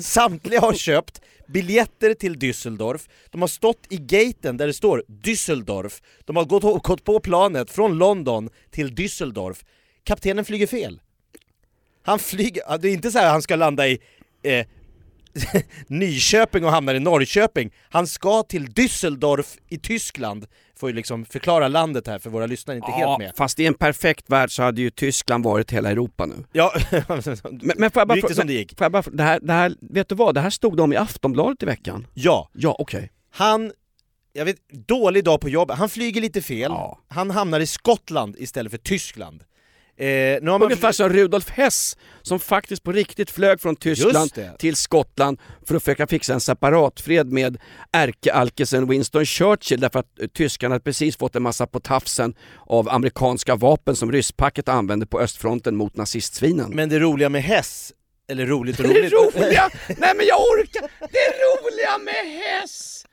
Samtliga 0.00 0.60
har 0.60 0.74
köpt 0.74 1.20
biljetter 1.46 2.14
till 2.14 2.36
Düsseldorf, 2.38 3.08
de 3.30 3.40
har 3.40 3.48
stått 3.48 3.86
i 3.88 3.96
gaten 3.96 4.56
där 4.56 4.66
det 4.66 4.72
står 4.72 5.04
Düsseldorf, 5.08 6.02
de 6.24 6.36
har 6.36 6.44
gått, 6.44 6.82
gått 6.82 7.04
på 7.04 7.20
planet 7.20 7.70
från 7.70 7.98
London 7.98 8.50
till 8.70 8.94
Düsseldorf. 8.94 9.64
Kaptenen 10.04 10.44
flyger 10.44 10.66
fel. 10.66 11.00
Han 12.02 12.18
flyger, 12.18 12.78
det 12.78 12.88
är 12.88 12.92
inte 12.92 13.10
så 13.10 13.18
här 13.18 13.26
att 13.26 13.32
han 13.32 13.42
ska 13.42 13.56
landa 13.56 13.88
i 13.88 13.98
eh, 14.42 14.66
Nyköping 15.86 16.64
och 16.64 16.70
hamnar 16.70 16.94
i 16.94 17.00
Norrköping. 17.00 17.70
Han 17.90 18.06
ska 18.06 18.42
till 18.42 18.66
Düsseldorf 18.68 19.58
i 19.68 19.78
Tyskland. 19.78 20.46
Får 20.76 20.88
ju 20.90 20.96
liksom 20.96 21.24
förklara 21.24 21.68
landet 21.68 22.06
här 22.06 22.18
för 22.18 22.30
våra 22.30 22.46
lyssnare 22.46 22.76
inte 22.76 22.90
helt 22.90 23.18
med. 23.18 23.32
fast 23.36 23.58
i 23.60 23.66
en 23.66 23.74
perfekt 23.74 24.30
värld 24.30 24.50
så 24.50 24.62
hade 24.62 24.80
ju 24.80 24.90
Tyskland 24.90 25.44
varit 25.44 25.70
hela 25.70 25.90
Europa 25.90 26.26
nu. 26.26 26.34
Ja, 26.52 26.72
Men, 27.50 27.72
men 27.76 27.90
får 27.90 28.00
jag 28.00 28.08
bara 28.08 28.16
gick 28.16 28.28
det 28.28 28.34
som 28.34 28.46
det 28.46 28.52
gick. 28.52 28.78
Får 28.78 28.84
jag 28.84 28.92
bara, 28.92 29.02
frå- 29.02 29.16
det, 29.16 29.22
här, 29.22 29.40
det 29.42 29.52
här, 29.52 29.74
vet 29.80 30.08
du 30.08 30.14
vad? 30.14 30.34
Det 30.34 30.40
här 30.40 30.50
stod 30.50 30.76
det 30.76 30.82
om 30.82 30.92
i 30.92 30.96
Aftonbladet 30.96 31.62
i 31.62 31.66
veckan. 31.66 32.06
Ja, 32.14 32.50
Ja, 32.52 32.76
okej. 32.78 33.12
han, 33.30 33.72
jag 34.32 34.44
vet, 34.44 34.56
dålig 34.86 35.24
dag 35.24 35.40
på 35.40 35.48
jobbet, 35.48 35.78
han 35.78 35.88
flyger 35.88 36.20
lite 36.20 36.42
fel, 36.42 36.70
Ja. 36.72 36.98
han 37.08 37.30
hamnar 37.30 37.60
i 37.60 37.66
Skottland 37.66 38.36
istället 38.38 38.70
för 38.72 38.78
Tyskland. 38.78 39.44
Eh, 39.96 40.06
nu 40.42 40.50
har 40.50 40.58
man 40.58 40.62
Ungefär 40.62 40.92
som 40.92 41.08
Rudolf 41.08 41.50
Hess 41.50 41.96
som 42.22 42.40
faktiskt 42.40 42.82
på 42.82 42.92
riktigt 42.92 43.30
flög 43.30 43.60
från 43.60 43.76
Tyskland 43.76 44.30
det. 44.34 44.56
till 44.58 44.76
Skottland 44.76 45.38
för 45.66 45.74
att 45.74 45.82
försöka 45.82 46.06
fixa 46.06 46.34
en 46.34 46.40
separatfred 46.40 47.32
med 47.32 47.58
ärkealkisen 47.92 48.88
Winston 48.88 49.24
Churchill 49.24 49.80
därför 49.80 49.98
att 49.98 50.20
eh, 50.20 50.26
tyskarna 50.26 50.80
precis 50.80 51.16
fått 51.16 51.36
en 51.36 51.42
massa 51.42 51.66
på 51.66 51.80
tafsen 51.80 52.34
av 52.66 52.88
amerikanska 52.88 53.56
vapen 53.56 53.96
som 53.96 54.12
rysspacket 54.12 54.68
använde 54.68 55.06
på 55.06 55.20
östfronten 55.20 55.76
mot 55.76 55.96
nazistsvinen. 55.96 56.70
Men 56.74 56.88
det 56.88 56.98
roliga 56.98 57.28
med 57.28 57.42
Hess, 57.42 57.92
eller 58.28 58.46
roligt 58.46 58.80
och 58.80 58.84
det 58.88 58.94
roligt... 58.94 59.12
roliga, 59.12 59.70
nej 59.88 60.12
men 60.16 60.26
jag 60.26 60.40
orkar, 60.40 60.82
det 61.00 61.28
roliga 61.44 61.98
med 61.98 62.40
Hess! 62.40 63.03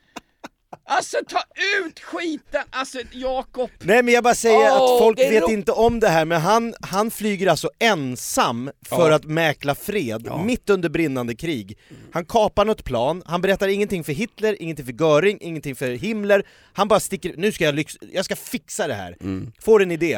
Alltså 0.86 1.16
ta 1.28 1.38
ut 1.86 2.00
skiten, 2.00 2.62
alltså 2.70 2.98
Jakob. 3.12 3.70
Nej 3.78 4.02
men 4.02 4.14
jag 4.14 4.24
bara 4.24 4.34
säger 4.34 4.56
Åh, 4.56 4.74
att 4.94 4.98
folk 4.98 5.18
vet 5.18 5.42
ro- 5.42 5.50
inte 5.50 5.72
om 5.72 6.00
det 6.00 6.08
här, 6.08 6.24
men 6.24 6.40
han, 6.40 6.74
han 6.80 7.10
flyger 7.10 7.46
alltså 7.46 7.70
ensam 7.78 8.70
för 8.88 9.08
Ja. 9.10 9.14
att 9.16 9.24
mäkla 9.24 9.74
fred, 9.74 10.22
Ja. 10.26 10.42
mitt 10.44 10.70
under 10.70 10.88
brinnande 10.88 11.34
krig. 11.34 11.78
Han 12.12 12.24
kapar 12.24 12.64
något 12.64 12.84
plan, 12.84 13.22
han 13.26 13.40
berättar 13.42 13.68
ingenting 13.68 14.04
för 14.04 14.12
Hitler, 14.12 14.62
ingenting 14.62 14.86
för 14.86 14.92
Göring, 14.92 15.38
ingenting 15.40 15.76
för 15.76 15.90
Himmler, 15.90 16.46
han 16.72 16.88
bara 16.88 17.00
sticker, 17.00 17.34
nu 17.36 17.52
ska 17.52 17.64
jag, 17.64 17.74
lyx, 17.74 17.96
jag 18.12 18.24
ska 18.24 18.36
fixa 18.36 18.86
det 18.88 18.94
här. 18.94 19.16
Mm. 19.20 19.52
Får 19.60 19.82
en 19.82 19.90
idé. 19.90 20.14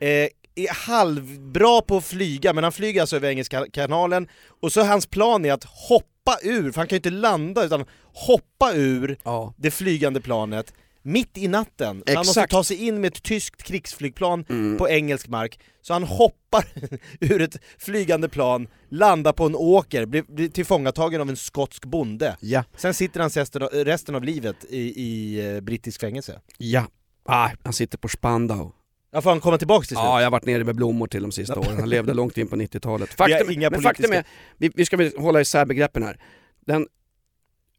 Eh, 0.00 0.28
är 0.58 0.74
halvbra 0.74 1.80
på 1.80 1.96
att 1.96 2.04
flyga, 2.04 2.52
men 2.52 2.64
han 2.64 2.72
flyger 2.72 3.00
alltså 3.00 3.16
över 3.16 3.28
Engelska 3.28 3.66
kanalen, 3.72 4.28
och 4.62 4.72
så 4.72 4.82
hans 4.82 5.06
plan 5.06 5.44
är 5.44 5.52
att 5.52 5.64
hoppa 5.64 6.06
hoppa 6.26 6.38
ur, 6.42 6.72
för 6.72 6.80
han 6.80 6.88
kan 6.88 6.96
ju 6.96 6.98
inte 6.98 7.10
landa 7.10 7.64
utan 7.64 7.84
hoppa 8.12 8.72
ur 8.74 9.16
Ja. 9.24 9.54
det 9.56 9.70
flygande 9.70 10.20
planet 10.20 10.72
mitt 11.02 11.38
i 11.38 11.48
natten. 11.48 12.02
Så 12.06 12.12
han 12.12 12.18
måste 12.26 12.30
Exakt. 12.40 12.50
ta 12.52 12.64
sig 12.64 12.86
in 12.86 13.00
med 13.00 13.08
ett 13.12 13.22
tyskt 13.22 13.62
krigsflygplan 13.62 14.44
Mm. 14.48 14.78
på 14.78 14.88
engelsk 14.88 15.28
mark, 15.28 15.58
så 15.82 15.92
han 15.92 16.02
hoppar 16.02 16.64
ur 17.20 17.40
ett 17.42 17.56
flygande 17.78 18.28
plan, 18.28 18.68
landar 18.88 19.32
på 19.32 19.46
en 19.46 19.54
åker, 19.56 20.06
blir, 20.06 20.22
blir 20.22 20.48
tillfångatagen 20.48 21.20
av 21.20 21.28
en 21.28 21.36
skotsk 21.36 21.84
bonde. 21.84 22.36
Ja. 22.40 22.64
Sen 22.76 22.94
sitter 22.94 23.20
han 23.20 23.30
resten 23.30 23.62
av, 23.62 23.68
resten 23.68 24.14
av 24.14 24.24
livet 24.24 24.56
i, 24.70 24.78
i 25.02 25.40
eh, 25.54 25.60
brittisk 25.60 26.00
fängelse. 26.00 26.40
Ja. 26.58 26.86
Ah, 27.28 27.50
han 27.64 27.72
sitter 27.72 27.98
på 27.98 28.08
Spandau. 28.08 28.72
Ja, 29.10 29.22
får 29.22 29.30
han 29.30 29.40
komma 29.40 29.58
tillbaka 29.58 29.80
till 29.86 29.96
slut? 29.96 29.98
Ja, 30.04 30.20
jag 30.20 30.26
har 30.26 30.30
varit 30.30 30.44
nere 30.44 30.64
med 30.64 30.76
blommor 30.76 31.06
till 31.06 31.22
de 31.22 31.32
sista 31.32 31.58
åren. 31.60 31.76
Han 31.78 31.88
levde 31.88 32.14
långt 32.14 32.38
in 32.38 32.48
på 32.48 32.56
90-talet. 32.56 33.10
Vi 33.18 33.22
har 33.22 33.28
Faktum, 33.28 33.50
inga 33.50 33.70
men 33.70 33.82
faktum 33.82 34.02
politiska- 34.10 34.18
är, 34.18 34.56
vi, 34.56 34.70
vi 34.74 34.84
ska 34.84 34.96
väl 34.96 35.12
hålla 35.18 35.40
isär 35.40 35.64
begreppen 35.64 36.02
här. 36.02 36.20
Den 36.66 36.86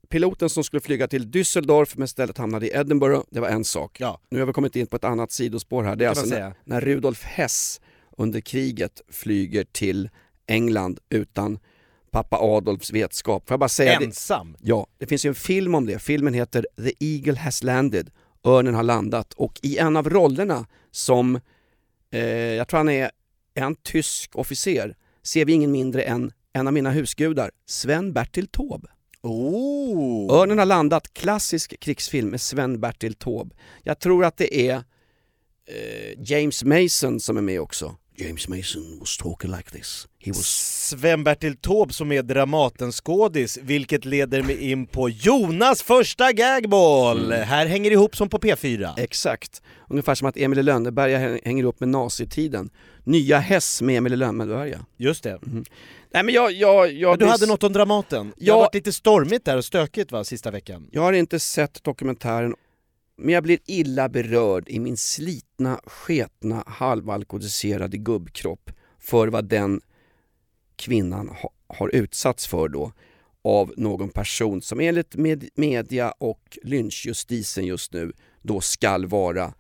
piloten 0.09 0.49
som 0.49 0.63
skulle 0.63 0.81
flyga 0.81 1.07
till 1.07 1.27
Düsseldorf 1.27 1.93
men 1.95 2.05
istället 2.05 2.37
hamnade 2.37 2.67
i 2.67 2.71
Edinburgh, 2.75 3.21
det 3.29 3.39
var 3.39 3.47
en 3.49 3.63
sak. 3.65 3.99
Ja. 3.99 4.21
Nu 4.29 4.39
har 4.39 4.45
vi 4.45 4.53
kommit 4.53 4.75
in 4.75 4.87
på 4.87 4.95
ett 4.95 5.03
annat 5.03 5.31
sidospår 5.31 5.83
här. 5.83 5.95
Det 5.95 6.05
är 6.05 6.09
alltså 6.09 6.25
när, 6.25 6.53
när 6.63 6.81
Rudolf 6.81 7.23
Hess 7.23 7.81
under 8.17 8.39
kriget 8.41 9.01
flyger 9.11 9.63
till 9.63 10.09
England 10.47 10.99
utan 11.09 11.59
pappa 12.11 12.37
Adolfs 12.37 12.91
vetskap. 12.93 13.47
Får 13.47 13.53
jag 13.53 13.59
bara 13.59 13.69
säga 13.69 13.99
det? 13.99 14.05
Ensam? 14.05 14.55
Ja, 14.61 14.87
det 14.97 15.05
finns 15.05 15.25
ju 15.25 15.27
en 15.27 15.35
film 15.35 15.75
om 15.75 15.85
det. 15.85 15.99
Filmen 15.99 16.33
heter 16.33 16.65
The 16.83 16.93
Eagle 16.99 17.39
Has 17.39 17.63
Landed. 17.63 18.09
Örnen 18.43 18.75
har 18.75 18.83
landat. 18.83 19.33
Och 19.33 19.59
i 19.61 19.77
en 19.77 19.97
av 19.97 20.09
rollerna 20.09 20.65
som, 20.91 21.39
eh, 22.11 22.21
jag 22.29 22.67
tror 22.67 22.77
han 22.77 22.89
är 22.89 23.11
en 23.53 23.75
tysk 23.75 24.35
officer, 24.35 24.95
ser 25.23 25.45
vi 25.45 25.53
ingen 25.53 25.71
mindre 25.71 26.03
än 26.03 26.31
en 26.53 26.67
av 26.67 26.73
mina 26.73 26.91
husgudar, 26.91 27.51
Sven-Bertil 27.65 28.47
Taube. 28.47 28.87
Oh. 29.21 30.33
Örnen 30.33 30.59
har 30.59 30.65
landat, 30.65 31.13
klassisk 31.13 31.79
krigsfilm 31.79 32.29
med 32.29 32.41
Sven-Bertil 32.41 33.13
Taube. 33.13 33.55
Jag 33.83 33.99
tror 33.99 34.25
att 34.25 34.37
det 34.37 34.69
är 34.69 34.75
eh, 34.75 36.13
James 36.23 36.63
Mason 36.63 37.19
som 37.19 37.37
är 37.37 37.41
med 37.41 37.61
också. 37.61 37.95
James 38.19 38.47
Mason 38.47 38.99
was 38.99 39.17
talking 39.17 39.51
like 39.51 39.71
this. 39.71 40.07
He 40.19 40.31
was... 40.31 40.45
Sven-Bertil 40.89 41.55
Taube 41.57 41.93
som 41.93 42.11
är 42.11 42.21
Dramatenskådis, 42.23 43.57
vilket 43.61 44.05
leder 44.05 44.43
mig 44.43 44.71
in 44.71 44.87
på 44.87 45.09
Jonas 45.09 45.81
första 45.81 46.31
gagball! 46.31 47.25
Mm. 47.25 47.47
Här 47.47 47.65
hänger 47.65 47.89
det 47.89 47.93
ihop 47.93 48.15
som 48.15 48.29
på 48.29 48.37
P4. 48.39 48.93
Exakt. 48.99 49.61
Ungefär 49.89 50.15
som 50.15 50.27
att 50.27 50.37
Emil 50.37 50.59
i 50.59 50.63
Lönneberga 50.63 51.17
hä- 51.19 51.39
hänger 51.45 51.63
upp 51.63 51.79
med 51.79 51.89
nazitiden. 51.89 52.69
Nya 53.03 53.39
Häss 53.39 53.81
med 53.81 53.97
Emil 53.97 54.13
i 54.13 54.15
Lönneberga. 54.15 54.85
Just 54.97 55.23
det. 55.23 55.39
Nej 56.13 56.23
men 56.23 56.33
jag, 56.35 56.51
jag, 56.51 56.91
jag, 56.93 57.09
Men 57.09 57.19
du 57.19 57.25
det- 57.25 57.31
hade 57.31 57.45
något 57.45 57.63
om 57.63 57.73
Dramaten? 57.73 58.33
Det 58.37 58.45
Ja. 58.45 58.53
har 58.53 58.59
varit 58.61 58.73
lite 58.75 58.93
stormigt 58.93 59.45
där 59.45 59.57
och 59.57 59.65
stökigt 59.65 60.11
va, 60.11 60.23
sista 60.23 60.51
veckan? 60.51 60.87
Jag 60.91 61.01
har 61.01 61.13
inte 61.13 61.39
sett 61.39 61.83
dokumentären, 61.83 62.53
men 63.17 63.33
jag 63.33 63.43
blir 63.43 63.59
illa 63.65 64.09
berörd 64.09 64.69
i 64.69 64.79
min 64.79 64.97
slitna, 64.97 65.81
sketna, 65.85 66.63
halvalkoholiserade 66.67 67.97
gubbkropp 67.97 68.71
för 68.99 69.27
vad 69.27 69.45
den 69.45 69.81
kvinnan 70.75 71.29
ha, 71.29 71.51
har 71.67 71.95
utsatts 71.95 72.47
för 72.47 72.67
då 72.67 72.91
av 73.41 73.73
någon 73.77 74.09
person 74.09 74.61
som 74.61 74.79
enligt 74.79 75.15
med, 75.15 75.49
media 75.55 76.11
och 76.11 76.57
lynchjustisen 76.63 77.65
just 77.65 77.93
nu 77.93 78.13
då 78.41 78.61
skall 78.61 79.05
vara 79.05 79.53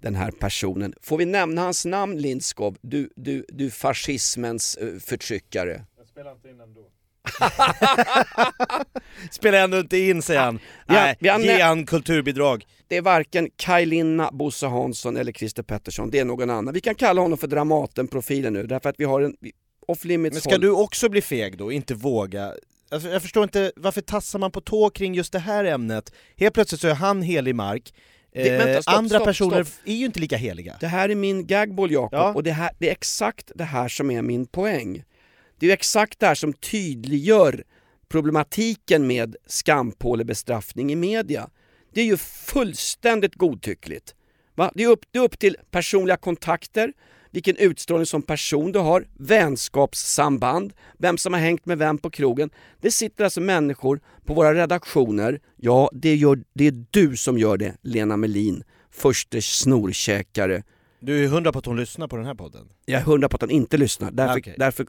den 0.00 0.14
här 0.14 0.30
personen. 0.30 0.94
Får 1.02 1.18
vi 1.18 1.24
nämna 1.24 1.62
hans 1.62 1.84
namn 1.84 2.18
Lindskov, 2.18 2.76
du, 2.80 3.10
du, 3.16 3.46
du 3.48 3.70
fascismens 3.70 4.76
eh, 4.76 4.86
förtryckare. 4.86 5.00
förtryckare? 5.00 5.86
Spelar 6.06 6.62
ändå 6.62 6.90
inte 9.80 9.98
in 9.98 10.22
säger 10.22 10.40
han. 10.40 10.58
Har- 10.86 10.94
Nej, 10.96 11.16
har 11.28 11.40
ge 11.40 11.60
han 11.62 11.86
kulturbidrag. 11.86 12.64
Det 12.88 12.96
är 12.96 13.02
varken 13.02 13.48
Kaj 13.56 13.86
Linna, 13.86 14.30
Bosse 14.32 14.66
Hansson 14.66 15.16
eller 15.16 15.32
Christer 15.32 15.62
Pettersson, 15.62 16.10
det 16.10 16.18
är 16.18 16.24
någon 16.24 16.50
annan. 16.50 16.74
Vi 16.74 16.80
kan 16.80 16.94
kalla 16.94 17.20
honom 17.20 17.38
för 17.38 17.46
Dramaten-profilen 17.46 18.52
nu 18.52 18.66
därför 18.66 18.88
att 18.88 18.94
vi 18.98 19.04
har 19.04 19.20
en 19.20 19.34
off 19.88 20.04
limits 20.04 20.34
Men 20.34 20.40
ska 20.40 20.50
håll- 20.50 20.60
du 20.60 20.70
också 20.70 21.08
bli 21.08 21.20
feg 21.22 21.58
då, 21.58 21.72
inte 21.72 21.94
våga? 21.94 22.52
Alltså, 22.90 23.08
jag 23.08 23.22
förstår 23.22 23.42
inte, 23.42 23.72
varför 23.76 24.00
tassar 24.00 24.38
man 24.38 24.50
på 24.50 24.60
tå 24.60 24.90
kring 24.90 25.14
just 25.14 25.32
det 25.32 25.38
här 25.38 25.64
ämnet? 25.64 26.12
Helt 26.36 26.54
plötsligt 26.54 26.80
så 26.80 26.88
är 26.88 26.94
han 26.94 27.22
helig 27.22 27.54
mark, 27.54 27.94
Det- 28.32 28.48
eh, 28.48 28.58
vänta, 28.66 28.82
stopp, 28.82 28.94
andra 28.94 29.08
stopp, 29.16 29.24
personer 29.24 29.64
stopp. 29.64 29.88
är 29.88 29.94
ju 29.94 30.06
inte 30.06 30.20
lika 30.20 30.36
heliga. 30.36 30.76
Det 30.80 30.86
här 30.86 31.08
är 31.08 31.14
min 31.14 31.46
gagball 31.46 31.90
Jakob 31.92 32.18
Ja. 32.18 32.32
och 32.34 32.42
det, 32.42 32.52
här, 32.52 32.70
det 32.78 32.88
är 32.88 32.92
exakt 32.92 33.52
det 33.54 33.64
här 33.64 33.88
som 33.88 34.10
är 34.10 34.22
min 34.22 34.46
poäng. 34.46 35.04
Det 35.64 35.68
är 35.68 35.70
ju 35.70 35.74
exakt 35.74 36.20
det 36.20 36.26
här 36.26 36.34
som 36.34 36.52
tydliggör 36.52 37.64
problematiken 38.08 39.06
med 39.06 39.36
skampålebestraffning 39.46 40.92
i 40.92 40.96
media. 40.96 41.50
Det 41.94 42.00
är 42.00 42.04
ju 42.04 42.16
fullständigt 42.16 43.34
godtyckligt. 43.34 44.14
Va? 44.54 44.72
Det, 44.74 44.82
är 44.82 44.88
upp, 44.88 45.04
det 45.10 45.18
är 45.18 45.22
upp 45.22 45.38
till 45.38 45.56
personliga 45.70 46.16
kontakter, 46.16 46.92
vilken 47.30 47.56
utstrålning 47.56 48.06
som 48.06 48.22
person 48.22 48.72
du 48.72 48.78
har, 48.78 49.06
vänskapssamband, 49.18 50.72
vem 50.98 51.18
som 51.18 51.32
har 51.32 51.40
hängt 51.40 51.66
med 51.66 51.78
vem 51.78 51.98
på 51.98 52.10
krogen. 52.10 52.50
Det 52.80 52.90
sitter 52.90 53.24
alltså 53.24 53.40
människor 53.40 54.00
på 54.24 54.34
våra 54.34 54.54
redaktioner, 54.54 55.40
ja 55.56 55.90
det, 55.92 56.14
gör, 56.14 56.42
det 56.52 56.66
är 56.66 56.84
du 56.90 57.16
som 57.16 57.38
gör 57.38 57.56
det, 57.56 57.74
Lena 57.82 58.16
Melin, 58.16 58.64
förste 58.90 59.42
snorkäkare. 59.42 60.62
Du 61.04 61.24
är 61.24 61.28
hundra 61.28 61.52
på 61.52 61.58
att 61.58 61.66
hon 61.66 61.76
lyssnar 61.76 62.08
på 62.08 62.16
den 62.16 62.26
här 62.26 62.34
podden? 62.34 62.68
Jag 62.86 63.00
är 63.00 63.04
hundra 63.04 63.28
på 63.28 63.34
att 63.34 63.40
hon 63.40 63.50
inte 63.50 63.76
lyssnar, 63.76 64.10
därför, 64.10 64.38
Okej. 64.38 64.54
därför 64.58 64.86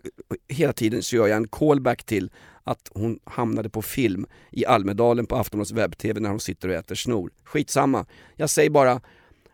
hela 0.48 0.74
tiden 0.74 1.04
så 1.04 1.16
gör 1.16 1.28
jag 1.28 1.38
en 1.38 1.48
callback 1.48 2.04
till 2.04 2.32
att 2.64 2.92
hon 2.94 3.20
hamnade 3.24 3.70
på 3.70 3.82
film 3.82 4.26
i 4.52 4.66
Almedalen 4.66 5.26
på 5.26 5.36
Aftonbladets 5.36 5.72
webb-tv 5.72 6.20
när 6.20 6.30
hon 6.30 6.40
sitter 6.40 6.68
och 6.70 6.76
äter 6.76 6.96
snor. 6.96 7.32
Skitsamma. 7.44 8.06
Jag 8.36 8.50
säger 8.50 8.70
bara 8.70 9.02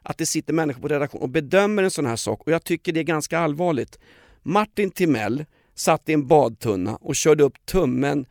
att 0.04 0.18
det 0.18 0.26
sitter 0.26 0.54
människor 0.54 0.82
på 0.82 0.88
redaktion 0.88 1.22
och 1.22 1.30
bedömer 1.30 1.84
en 1.84 1.92
sån 1.92 2.06
här 2.06 2.16
sak 2.16 2.42
och 2.42 2.52
jag 2.52 2.64
tycker 2.64 2.94
det 2.94 3.00
är 3.00 3.04
ganska 3.04 3.40
allvarligt. 3.40 4.00
Martin 4.44 4.92
Timell 4.92 5.46
satt 5.76 6.10
i 6.10 6.14
en 6.14 6.28
badtunna 6.28 6.96
och 6.96 7.16
körde 7.16 7.44
upp 7.44 7.66
tummen 7.66 8.26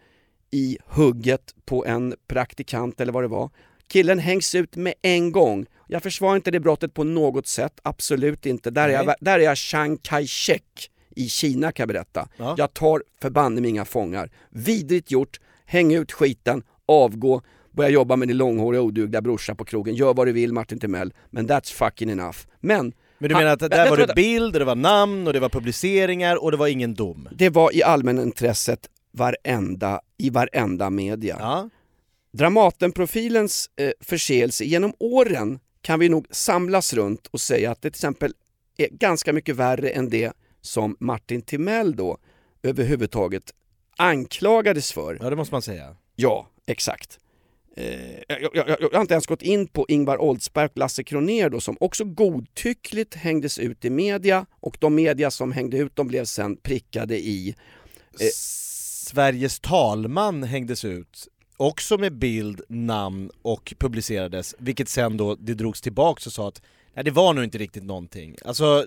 i 0.51 0.79
hugget 0.87 1.55
på 1.65 1.87
en 1.87 2.15
praktikant 2.29 3.01
eller 3.01 3.13
vad 3.13 3.25
det 3.25 3.29
var. 3.29 3.51
Killen 3.89 4.19
hängs 4.19 4.55
ut 4.55 4.77
med 4.77 4.95
en 5.03 5.33
gång. 5.33 5.67
Jag 5.92 6.02
försvarar 6.02 6.37
inte 6.37 6.50
det 6.50 6.61
brottet 6.61 6.94
på 6.94 7.04
något 7.04 7.47
sätt, 7.47 7.80
absolut 7.82 8.47
inte. 8.47 8.70
Där 8.70 8.88
är 8.88 8.92
jag, 8.92 9.14
där 9.20 9.38
är 9.38 9.44
jag 9.44 9.56
Chiang 9.56 9.97
Kai-shek 9.97 10.90
i 11.16 11.28
Kina 11.28 11.73
kan 11.73 11.82
jag 11.82 11.88
berätta. 11.88 12.28
Ja. 12.37 12.54
Jag 12.59 12.75
tar 12.75 13.02
förbanne 13.23 13.68
inga 13.68 13.85
fångar. 13.85 14.30
Vidrigt 14.50 15.11
gjort, 15.11 15.40
häng 15.64 15.94
ut 15.94 16.12
skiten, 16.12 16.62
avgå, 16.87 17.42
börja 17.70 17.90
jobba 17.90 18.16
med 18.16 18.28
din 18.28 18.37
långhåriga 18.37 18.82
odugliga 18.82 19.20
brorsa 19.20 19.54
på 19.54 19.64
krogen. 19.64 19.94
Gör 19.94 20.14
vad 20.14 20.26
du 20.26 20.32
vill 20.32 20.52
Martin 20.52 20.80
Timell, 20.80 21.12
men 21.30 21.49
that's 21.49 21.73
fucking 21.73 22.11
enough. 22.11 22.38
Men 22.61 22.92
Men 23.18 23.28
du 23.28 23.35
menar 23.35 23.50
att 23.52 23.59
där 23.59 23.90
var 23.90 23.97
det 23.97 24.14
bild, 24.14 24.54
och 24.54 24.59
det 24.59 24.64
var 24.64 24.75
namn, 24.75 25.26
och 25.26 25.32
det 25.32 25.40
var 25.40 25.49
publiceringar, 25.49 26.42
och 26.44 26.50
det 26.50 26.56
var 26.56 26.66
ingen 26.66 26.94
dom? 26.94 27.28
det 27.32 27.49
var 27.49 27.76
i 27.76 27.82
allmänintresset 27.82 28.88
varenda, 29.12 30.00
i 30.18 30.30
varenda 30.30 30.90
media. 30.90 31.37
Ja. 31.40 31.70
Dramatenprofilens 32.32 33.70
eh, 33.76 33.90
förseelse 34.00 34.64
genom 34.64 34.92
åren 34.99 35.59
kan 35.83 36.01
vi 36.01 36.09
nog 36.09 36.27
samlas 36.31 36.93
runt 36.93 37.27
och 37.27 37.41
säga 37.41 37.71
att 37.71 37.83
det 37.83 37.91
till 37.91 37.97
exempel 37.97 38.35
är 38.77 38.89
ganska 38.89 39.33
mycket 39.33 39.57
värre 39.57 39.91
än 39.91 40.09
det 40.09 40.33
som 40.61 40.97
Martin 41.01 41.43
Timell 41.43 41.97
då 41.97 42.19
överhuvudtaget 42.63 43.55
anklagades 43.97 44.93
för. 44.93 45.19
ja, 45.21 45.31
det 45.31 45.37
måste 45.37 45.55
man 45.55 45.63
säga. 45.63 45.97
Ja, 46.17 46.49
exakt. 46.67 47.19
Eh, 47.77 48.11
jag, 48.29 48.43
jag, 48.43 48.69
jag, 48.69 48.77
jag 48.81 48.93
har 48.93 49.01
inte 49.01 49.15
ens 49.15 49.27
gått 49.27 49.43
in 49.43 49.67
på 49.67 49.87
Ingvar 49.89 50.19
Oldsberg 50.19 50.67
och 50.67 50.79
Lasse 50.79 51.05
Kronér 51.05 51.51
då 51.51 51.61
som 51.61 51.77
också 51.81 52.05
godtyckligt 52.05 53.15
hängdes 53.15 53.59
ut 53.59 53.85
i 53.85 53.91
media 53.91 54.47
och 54.61 54.77
de 54.81 54.95
media 54.95 55.31
som 55.31 55.53
hängde 55.53 55.79
ut 55.79 55.97
dem 55.97 56.09
blev 56.09 56.25
sen 56.25 56.57
prickade 56.57 57.19
i 57.19 57.55
Eh. 58.21 58.27
Sveriges 58.35 59.61
talman 59.61 60.43
hängdes 60.43 60.85
ut, 60.85 61.29
också 61.61 61.99
med 61.99 62.12
bild, 62.12 62.61
namn 62.69 63.31
och 63.43 63.75
publicerades, 63.79 64.55
vilket 64.59 64.88
sen 64.88 65.17
då 65.17 65.35
det 65.35 65.55
drogs 65.55 65.81
tillbaks 65.81 66.26
och 66.26 66.33
sa 66.33 66.49
att 66.49 66.62
nej, 66.95 67.05
det 67.05 67.11
var 67.11 67.35
nog 67.35 67.45
inte 67.45 67.59
riktigt 67.59 67.85
någonting. 67.85 68.37
Alltså, 68.45 68.87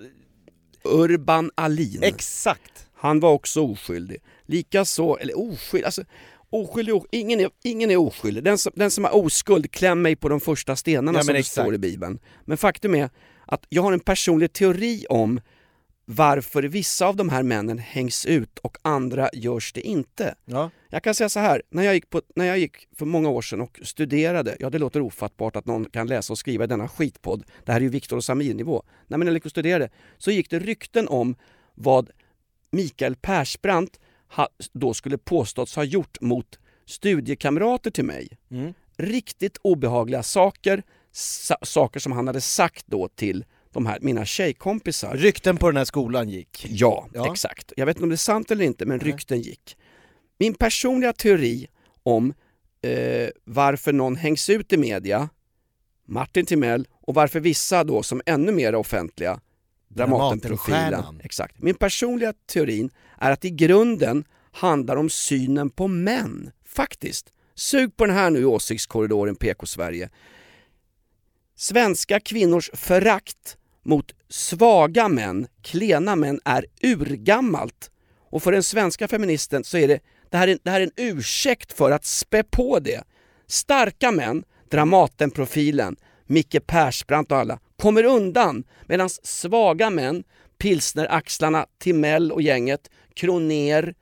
Urban 0.84 1.50
Alin. 1.54 2.02
exakt! 2.02 2.86
Han 2.94 3.20
var 3.20 3.30
också 3.30 3.62
oskyldig. 3.62 4.16
Likaså, 4.46 5.18
eller 5.20 5.38
oskyldig, 5.38 5.84
alltså 5.84 6.02
oskyldig, 6.50 7.02
ingen 7.10 7.40
är, 7.40 7.50
ingen 7.64 7.90
är 7.90 7.96
oskyldig. 7.96 8.44
Den 8.44 8.58
som, 8.58 8.72
den 8.76 8.90
som 8.90 9.04
har 9.04 9.16
oskuld, 9.16 9.70
kläm 9.70 10.02
mig 10.02 10.16
på 10.16 10.28
de 10.28 10.40
första 10.40 10.76
stenarna 10.76 11.18
Ja, 11.18 11.22
som 11.24 11.34
det 11.34 11.42
står 11.42 11.74
i 11.74 11.78
Bibeln. 11.78 12.18
Men 12.44 12.56
faktum 12.56 12.94
är 12.94 13.10
att 13.46 13.66
jag 13.68 13.82
har 13.82 13.92
en 13.92 14.00
personlig 14.00 14.52
teori 14.52 15.06
om 15.08 15.40
varför 16.04 16.62
vissa 16.62 17.06
av 17.06 17.16
de 17.16 17.28
här 17.28 17.42
männen 17.42 17.78
hängs 17.78 18.26
ut 18.26 18.58
och 18.58 18.76
andra 18.82 19.30
görs 19.32 19.72
det 19.72 19.80
inte. 19.80 20.34
Ja. 20.44 20.70
Jag 20.90 21.02
kan 21.02 21.14
säga 21.14 21.28
så 21.28 21.40
här, 21.40 21.62
när 21.70 21.82
jag 21.82 21.94
gick, 21.94 22.10
på, 22.10 22.22
när 22.36 22.44
jag 22.44 22.58
gick 22.58 22.88
för 22.96 23.06
många 23.06 23.28
år 23.28 23.42
sedan 23.42 23.60
och 23.60 23.80
studerade, 23.82 24.56
ja 24.60 24.70
det 24.70 24.78
låter 24.78 25.00
ofattbart 25.00 25.56
att 25.56 25.66
någon 25.66 25.84
kan 25.84 26.06
läsa 26.06 26.32
och 26.32 26.38
skriva 26.38 26.64
i 26.64 26.66
denna 26.66 26.88
skitpodd, 26.88 27.44
det 27.64 27.72
här 27.72 27.80
är 27.80 27.82
ju 27.82 27.88
Viktor 27.88 28.16
och 28.16 28.24
Samir-nivå. 28.24 28.82
Nej 28.86 29.18
men 29.18 29.20
när 29.20 29.26
jag 29.26 29.34
gick 29.34 29.44
och 29.44 29.50
studerade 29.50 29.90
så 30.18 30.30
gick 30.30 30.50
det 30.50 30.58
rykten 30.58 31.08
om 31.08 31.36
vad 31.74 32.10
Mikael 32.70 33.16
Persbrandt 33.16 34.00
ha, 34.28 34.48
då 34.72 34.94
skulle 34.94 35.18
påståtts 35.18 35.76
ha 35.76 35.84
gjort 35.84 36.20
mot 36.20 36.58
studiekamrater 36.86 37.90
till 37.90 38.04
mig. 38.04 38.28
Mm. 38.50 38.74
Riktigt 38.96 39.58
obehagliga 39.62 40.22
saker, 40.22 40.82
sa 41.12 41.56
saker 41.62 42.00
som 42.00 42.12
han 42.12 42.26
hade 42.26 42.40
sagt 42.40 42.86
då 42.86 43.08
till 43.08 43.44
de 43.74 43.86
här, 43.86 43.98
mina 44.00 44.24
tjejkompisar. 44.24 45.16
Rykten 45.16 45.56
på 45.56 45.66
den 45.70 45.76
här 45.76 45.84
skolan 45.84 46.28
gick. 46.28 46.66
Ja, 46.68 47.08
Ja. 47.12 47.32
exakt. 47.32 47.72
Jag 47.76 47.86
vet 47.86 47.96
inte 47.96 48.02
om 48.02 48.08
det 48.08 48.14
är 48.14 48.16
sant 48.16 48.50
eller 48.50 48.64
inte, 48.64 48.86
men 48.86 48.98
Nej. 48.98 49.06
rykten 49.12 49.40
gick. 49.40 49.76
Min 50.38 50.54
personliga 50.54 51.12
teori 51.12 51.66
om 52.02 52.34
eh, 52.82 53.28
varför 53.44 53.92
någon 53.92 54.16
hängs 54.16 54.50
ut 54.50 54.72
i 54.72 54.76
media, 54.76 55.28
Martin 56.06 56.46
Timell, 56.46 56.88
och 57.00 57.14
varför 57.14 57.40
vissa 57.40 57.84
då 57.84 58.02
som 58.02 58.22
ännu 58.26 58.52
mer 58.52 58.74
offentliga, 58.74 59.40
Dramatenprofilen. 59.88 61.20
Exakt. 61.24 61.62
Min 61.62 61.74
personliga 61.74 62.32
teorin 62.46 62.90
är 63.18 63.30
att 63.32 63.44
i 63.44 63.50
grunden 63.50 64.24
handlar 64.52 64.96
om 64.96 65.10
synen 65.10 65.70
på 65.70 65.88
män. 65.88 66.50
Faktiskt. 66.66 67.32
Sug 67.54 67.96
på 67.96 68.06
den 68.06 68.14
här 68.16 68.30
nu 68.30 68.38
i 68.40 68.44
åsiktskorridoren 68.44 69.36
PK-Sverige. 69.36 70.10
Svenska 71.56 72.20
kvinnors 72.20 72.70
förakt 72.74 73.56
mot 73.84 74.14
svaga 74.28 75.08
män, 75.08 75.46
klena 75.62 76.16
män, 76.16 76.40
är 76.44 76.66
urgammalt. 76.82 77.90
Och 78.30 78.42
för 78.42 78.52
den 78.52 78.62
svenska 78.62 79.08
feministen 79.08 79.64
så 79.64 79.78
är 79.78 79.88
det, 79.88 80.00
det 80.30 80.36
här 80.36 80.48
är, 80.48 80.58
det 80.62 80.70
här 80.70 80.80
är 80.80 80.84
en 80.84 80.92
ursäkt 80.96 81.72
för 81.72 81.90
att 81.90 82.04
spä 82.04 82.42
på 82.42 82.78
det. 82.78 83.04
Starka 83.46 84.10
män, 84.10 84.44
Dramatenprofilen, 84.70 85.96
Micke 86.26 86.66
Persbrandt 86.66 87.32
och 87.32 87.38
alla, 87.38 87.58
kommer 87.76 88.04
undan 88.04 88.64
medan 88.86 89.08
svaga 89.08 89.90
män, 89.90 90.24
pilsneraxlarna, 90.58 91.66
Timell 91.78 92.32
och 92.32 92.42
gänget, 92.42 92.90
Kroner, 93.14 93.94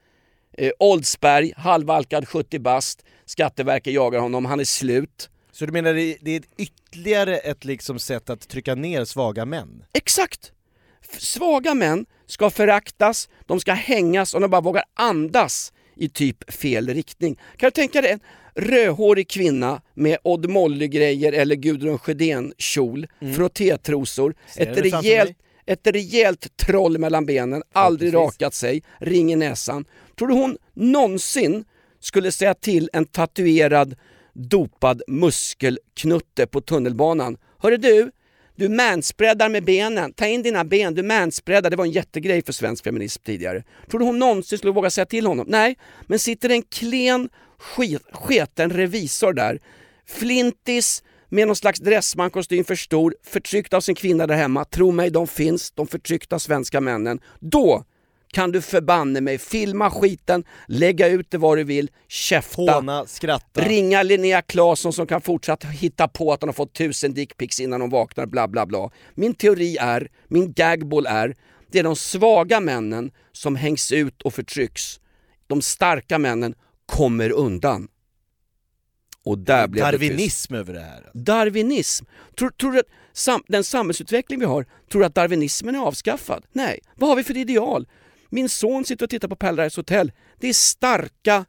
eh, 0.59 0.71
Oldsberg, 0.79 1.53
halvalkad 1.57 2.29
70 2.29 2.59
bast, 2.59 3.05
Skatteverket 3.25 3.95
jagar 3.95 4.21
honom, 4.21 4.45
han 4.45 4.61
är 4.61 4.65
slut. 4.65 5.31
Så 5.53 5.67
du 5.67 5.73
menar 5.73 5.95
det, 5.95 6.17
det 6.21 6.37
är 6.37 6.43
ytterligare 6.57 7.39
ett 7.39 7.65
liksom 7.65 7.99
sätt 7.99 8.31
att 8.31 8.49
trycka 8.49 8.75
ner 8.75 9.05
svaga 9.05 9.45
män? 9.45 9.85
Exakt! 9.93 10.53
Svaga 11.19 11.75
män 11.75 12.07
ska 12.27 12.51
föraktas, 12.51 13.29
de 13.47 13.61
ska 13.61 13.73
hängas 13.73 14.35
och 14.35 14.41
de 14.41 14.51
bara 14.51 14.61
vågar 14.61 14.85
andas 14.95 15.73
i 15.97 16.09
typ 16.09 16.53
fel 16.53 16.89
riktning. 16.89 17.39
Kan 17.57 17.67
du 17.67 17.71
tänka 17.71 18.01
dig 18.01 18.11
en 18.11 18.21
rödhårig 18.55 19.29
kvinna 19.29 19.83
med 19.95 20.19
Odd 20.23 20.51
Molly-grejer 20.51 21.33
eller 21.33 21.55
Gudrun 21.57 21.99
Sjödén-kjol, 21.99 23.07
frottétrosor, 23.37 24.35
Ser 24.47 24.67
ett 24.67 24.79
rejält, 24.79 25.37
ett 25.67 25.87
rejält 25.87 26.57
troll 26.57 26.99
mellan 26.99 27.27
benen, 27.27 27.63
aldrig 27.73 28.13
precis. 28.13 28.27
rakat 28.27 28.55
sig, 28.55 28.83
ring 29.01 29.33
i 29.33 29.37
näsan. 29.37 29.85
Tror 30.19 30.29
du 30.29 30.35
hon 30.35 30.59
någonsin 30.75 31.65
skulle 32.01 32.33
säga 32.33 32.55
till 32.55 32.91
en 32.93 33.05
tatuerad, 33.05 33.95
dopad 34.33 35.03
muskelknutte 35.07 36.47
på 36.47 36.61
tunnelbanan. 36.61 37.37
Hörru 37.59 37.77
du, 37.77 38.11
du 38.57 38.69
manspreadar 38.69 39.49
med 39.49 39.65
benen, 39.65 40.13
ta 40.13 40.27
in 40.27 40.43
dina 40.43 40.65
ben, 40.65 40.95
du 40.95 41.03
manspreadar. 41.03 41.71
Det 41.71 41.77
var 41.77 41.85
en 41.85 41.91
jättegrej 41.91 42.43
för 42.43 42.53
svensk 42.53 42.85
feminism 42.85 43.23
tidigare. 43.25 43.65
Tror 43.91 44.01
du 44.01 44.07
hon 44.07 44.19
någonsin 44.19 44.59
skulle 44.59 44.73
våga 44.73 44.91
säga 44.91 45.07
till 45.07 45.27
honom? 45.27 45.47
Nej, 45.49 45.79
men 46.07 46.19
sitter 46.19 46.51
en 46.51 46.63
klen, 46.63 47.29
skit, 47.59 48.03
sketen 48.13 48.71
revisor 48.71 49.33
där, 49.33 49.61
flintis, 50.07 51.03
med 51.29 51.47
någon 51.47 51.57
slags 51.57 51.81
dressmankostym 51.81 52.65
för 52.65 52.75
stor, 52.75 53.15
förtryckt 53.23 53.75
av 53.75 53.81
sin 53.81 53.95
kvinna 53.95 54.27
där 54.27 54.35
hemma. 54.35 54.65
Tro 54.65 54.91
mig, 54.91 55.11
de 55.11 55.27
finns, 55.27 55.71
de 55.71 55.87
förtryckta 55.87 56.39
svenska 56.39 56.81
männen. 56.81 57.21
Då 57.41 57.85
kan 58.33 58.53
du 58.53 58.63
förbanne 58.63 59.21
mig 59.21 59.39
filma 59.39 59.91
skiten, 59.91 60.45
lägga 60.67 61.09
ut 61.09 61.31
det 61.31 61.39
vad 61.39 61.59
du 61.59 61.65
vill, 61.65 61.91
käfta. 62.09 62.73
Håna, 62.73 63.07
skratta. 63.07 63.61
Ringa 63.61 64.03
Linnea 64.03 64.43
Claesson 64.43 64.93
som 64.93 65.07
kan 65.07 65.21
fortsätta 65.21 65.69
hitta 65.69 66.09
på 66.09 66.33
att 66.33 66.41
hon 66.41 66.49
har 66.49 66.55
fått 66.55 66.75
tusen 66.75 67.15
dickpics 67.15 67.61
innan 67.61 67.81
hon 67.81 67.91
vaknar, 67.91 68.27
bla 68.27 68.49
bla 68.49 68.67
bla. 68.67 68.91
Min 69.15 69.35
teori 69.35 69.77
är, 69.77 70.09
min 70.29 70.53
gagball 70.53 71.07
är, 71.07 71.37
det 71.71 71.79
är 71.79 71.83
de 71.83 71.97
svaga 71.97 72.61
männen 72.61 73.11
som 73.33 73.57
hängs 73.57 73.93
ut 73.93 74.23
och 74.23 74.35
förtrycks. 74.35 75.01
De 75.47 75.63
starka 75.63 76.19
männen 76.19 76.55
kommer 76.87 77.31
undan. 77.31 77.89
Och 79.25 79.39
där 79.39 79.69
blev 79.69 79.85
det. 79.85 79.91
Darwinism 79.91 80.55
över 80.55 80.75
det 80.75 80.81
här. 80.81 81.11
Darwinism. 81.15 82.05
Tror, 82.39 82.51
tror 82.51 82.73
du 82.73 82.79
att 82.79 82.87
sam, 83.13 83.43
den 83.49 83.65
samhällsutveckling 83.65 84.41
vi 84.41 84.47
har, 84.47 84.67
tror 84.91 85.01
du 85.01 85.07
att 85.07 85.15
darwinismen 85.15 85.75
är 85.75 85.79
avskaffad? 85.79 86.45
Nej. 86.53 86.81
Vad 86.97 87.09
har 87.09 87.17
vi 87.17 87.25
för 87.25 87.37
ideal? 87.37 87.87
Min 88.35 88.49
son 88.49 88.85
sitter 88.85 89.07
och 89.07 89.11
tittar 89.11 89.29
på 89.29 89.37
Paradise 89.37 89.81
Hotel. 89.81 90.13
Det 90.39 90.49
är 90.49 90.53
starka 90.53 91.45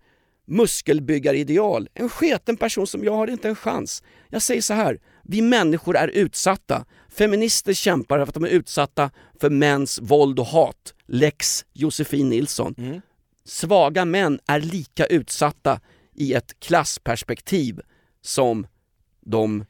muskelbyggarideal. 0.46 1.90
En 1.94 2.10
sketen 2.10 2.58
person 2.58 2.88
som 2.88 3.04
jag 3.04 3.14
har 3.14 3.28
inte 3.28 3.50
en 3.50 3.56
chans. 3.56 4.04
Jag 4.30 4.42
säger 4.42 4.62
så 4.62 4.74
här, 4.74 5.00
vi 5.24 5.42
människor 5.42 5.98
är 5.98 6.08
utsatta. 6.08 6.86
Feminister 7.10 7.74
kämpar 7.74 8.18
för 8.18 8.24
att 8.24 8.34
de 8.34 8.44
är 8.44 8.50
utsatta 8.50 9.12
för 9.40 9.50
mäns 9.50 10.00
våld 10.02 10.40
och 10.40 10.46
hat. 10.46 10.94
Lex 11.06 11.66
Josefin 11.74 12.30
Nilsson. 12.30 12.76
Svaga 13.46 14.06
män 14.06 14.40
är 14.48 14.60
lika 14.60 15.06
utsatta 15.06 15.80
i 16.16 16.34
ett 16.34 16.60
klassperspektiv 16.60 17.80
som 18.22 18.68
de... 19.22 19.66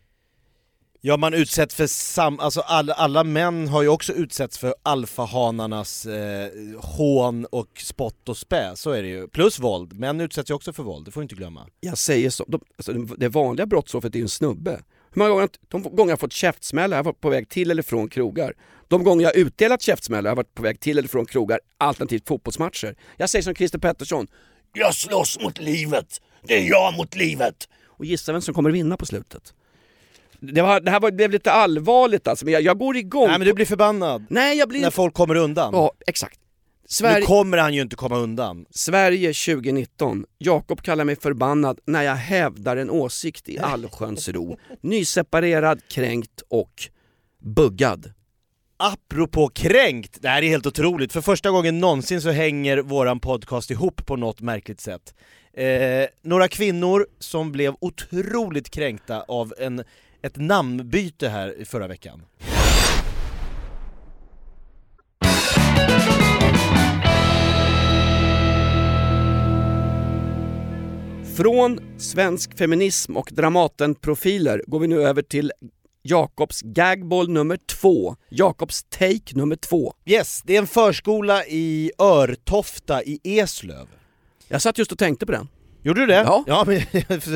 Ja 1.06 1.18
man 1.18 1.34
utsätts 1.34 1.76
för 1.76 1.88
sam, 1.88 2.40
alltså 2.40 2.62
alla, 2.62 2.94
alla 2.94 3.24
män 3.24 3.68
har 3.68 3.82
ju 3.82 3.88
också 3.88 4.14
utsätts 4.14 4.58
för 4.58 4.76
alfahanarnas 4.84 6.06
eh, 6.06 6.50
hån 6.80 7.46
och 7.46 7.68
spott 7.80 8.30
och 8.30 8.38
spä, 8.38 8.76
så 8.76 8.92
är 8.92 9.04
det 9.04 9.08
ju. 9.08 9.28
Plus 9.28 9.60
våld, 9.60 10.00
män 10.00 10.22
utsätts 10.22 10.50
ju 10.50 10.54
också 10.54 10.74
för 10.74 10.84
våld, 10.84 11.06
det 11.06 11.12
får 11.12 11.22
du 11.22 11.24
inte 11.24 11.36
glömma. 11.36 11.68
Jag 11.80 11.98
säger 11.98 12.30
så, 12.30 12.46
de, 12.48 12.62
alltså 12.78 12.94
det 12.94 13.30
vanliga 13.30 13.66
brottsoffret 13.66 14.16
är 14.16 14.20
ju 14.20 14.24
en 14.24 14.30
snubbe. 14.30 14.72
Hur 15.12 15.20
många 15.20 15.30
gånger, 15.30 15.50
de 15.68 15.82
gånger 15.82 16.12
jag 16.12 16.18
har 16.18 16.18
fått 16.18 16.34
käftsmällar, 16.34 16.98
jag 16.98 17.00
har 17.00 17.12
varit 17.12 17.22
på 17.22 17.30
väg 17.30 17.50
till 17.50 17.72
eller 17.72 17.84
från 17.84 18.10
krogar. 18.10 18.54
De 18.88 19.04
gånger 19.04 19.24
jag 19.24 19.30
har 19.30 19.38
utdelat 19.38 19.82
käftsmällar, 19.82 20.30
jag 20.30 20.32
har 20.32 20.38
varit 20.44 20.56
på 20.56 20.64
väg 20.64 20.80
till 20.80 20.98
eller 20.98 21.10
från 21.10 21.26
krogar, 21.26 21.60
alternativt 21.78 22.28
fotbollsmatcher. 22.28 22.96
Jag 23.18 23.30
säger 23.30 23.44
som 23.44 23.56
Christer 23.56 23.80
Pettersson, 23.80 24.28
jag 24.74 24.96
slåss 24.96 25.40
mot 25.40 25.60
livet, 25.60 26.22
det 26.44 26.54
är 26.54 26.70
jag 26.70 26.98
mot 26.98 27.16
livet. 27.16 27.70
Och 27.86 28.06
gissa 28.06 28.32
vem 28.32 28.42
som 28.42 28.54
kommer 28.54 28.72
vinna 28.72 28.98
på 28.98 29.06
slutet? 29.06 29.54
Det, 30.52 30.62
var, 30.62 30.80
det 30.80 30.92
här 30.92 31.00
var, 31.00 31.12
blev 31.12 31.32
lite 31.32 31.52
allvarligt 31.52 32.28
alltså, 32.28 32.46
men 32.46 32.54
jag, 32.54 32.62
jag 32.62 32.78
går 32.78 32.98
igång. 32.98 33.28
Nej 33.28 33.38
men 33.40 33.48
du 33.48 33.54
blir 33.54 33.66
förbannad 33.66 34.26
Nej, 34.30 34.58
jag 34.58 34.70
blir... 34.70 34.82
när 34.82 34.90
folk 34.90 35.14
kommer 35.14 35.36
undan. 35.36 35.74
Ja, 35.74 35.92
exakt. 36.08 36.40
Nu 36.84 36.88
Sverige, 36.88 37.26
kommer 37.26 37.58
han 37.58 37.74
ju 37.74 37.82
inte 37.82 37.96
komma 37.96 38.18
undan. 38.18 38.66
Sverige 38.70 39.34
2019. 39.34 40.26
Jakob 40.38 40.82
kallar 40.82 41.04
mig 41.04 41.16
förbannad 41.16 41.80
när 41.86 42.04
jag 42.04 42.16
hävdar 42.16 42.78
en 42.78 42.90
åsikt 42.90 43.50
i 43.50 43.60
allsköns 43.60 44.30
ro. 44.30 44.58
Nyseparerad, 44.82 45.82
kränkt 45.88 46.44
och 46.48 46.74
buggad. 47.40 48.14
Apropå 48.78 49.50
kränkt, 49.50 50.22
det 50.22 50.30
här 50.30 50.42
är 50.42 50.48
helt 50.48 50.66
otroligt. 50.66 51.14
För 51.14 51.22
första 51.22 51.52
gången 51.52 51.80
någonsin 51.80 52.22
så 52.22 52.30
hänger 52.30 52.78
våran 52.78 53.20
podcast 53.20 53.72
ihop 53.72 54.06
på 54.06 54.16
något 54.16 54.42
märkligt 54.42 54.82
sätt. 54.82 55.14
Eh, 55.54 56.08
några 56.22 56.48
kvinnor 56.48 57.08
som 57.20 57.52
blev 57.52 57.76
otroligt 57.80 58.70
kränkta 58.70 59.22
av 59.22 59.54
en, 59.60 59.84
ett 60.24 60.38
namnbyte 60.38 61.30
här 61.30 61.62
i 61.62 61.66
förra 61.66 61.88
veckan. 61.88 62.22
Från 71.38 71.80
svensk 71.98 72.58
feminism 72.58 73.18
och 73.18 73.30
Dramaten-profiler 73.32 74.64
går 74.68 74.80
vi 74.80 74.88
nu 74.88 75.04
över 75.04 75.22
till 75.22 75.52
Jakobs 76.02 76.62
gagball 76.62 77.30
nummer 77.30 77.58
två. 77.58 78.16
Jakobs 78.30 78.84
take 78.84 79.36
nummer 79.36 79.56
två. 79.56 79.94
Yes, 80.06 80.42
det 80.46 80.56
är 80.56 80.60
en 80.60 80.68
förskola 80.68 81.46
i 81.46 81.92
Örtofta 82.00 83.04
i 83.04 83.20
Eslöv. 83.24 83.88
Jag 84.48 84.62
satt 84.62 84.78
just 84.78 84.92
och 84.92 84.98
tänkte 84.98 85.26
på 85.26 85.32
den. 85.32 85.48
Gjorde 85.84 86.02
du 86.02 86.06
det? 86.08 86.14
Ja. 86.14 86.44
ja 86.48 86.66
men, 86.68 86.82